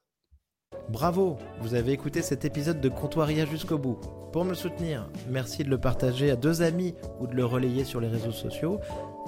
[0.89, 3.99] Bravo, vous avez écouté cet épisode de Comptoiria jusqu'au bout.
[4.33, 8.01] Pour me soutenir, merci de le partager à deux amis ou de le relayer sur
[8.01, 8.79] les réseaux sociaux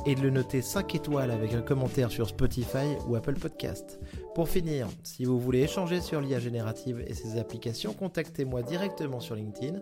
[0.06, 3.98] et de le noter 5 étoiles avec un commentaire sur Spotify ou Apple Podcast.
[4.36, 9.34] Pour finir, si vous voulez échanger sur l'IA générative et ses applications, contactez-moi directement sur
[9.34, 9.80] LinkedIn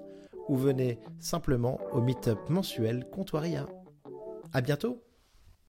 [0.48, 3.66] ou venez simplement au meet-up mensuel Comptoiria.
[4.54, 5.05] À bientôt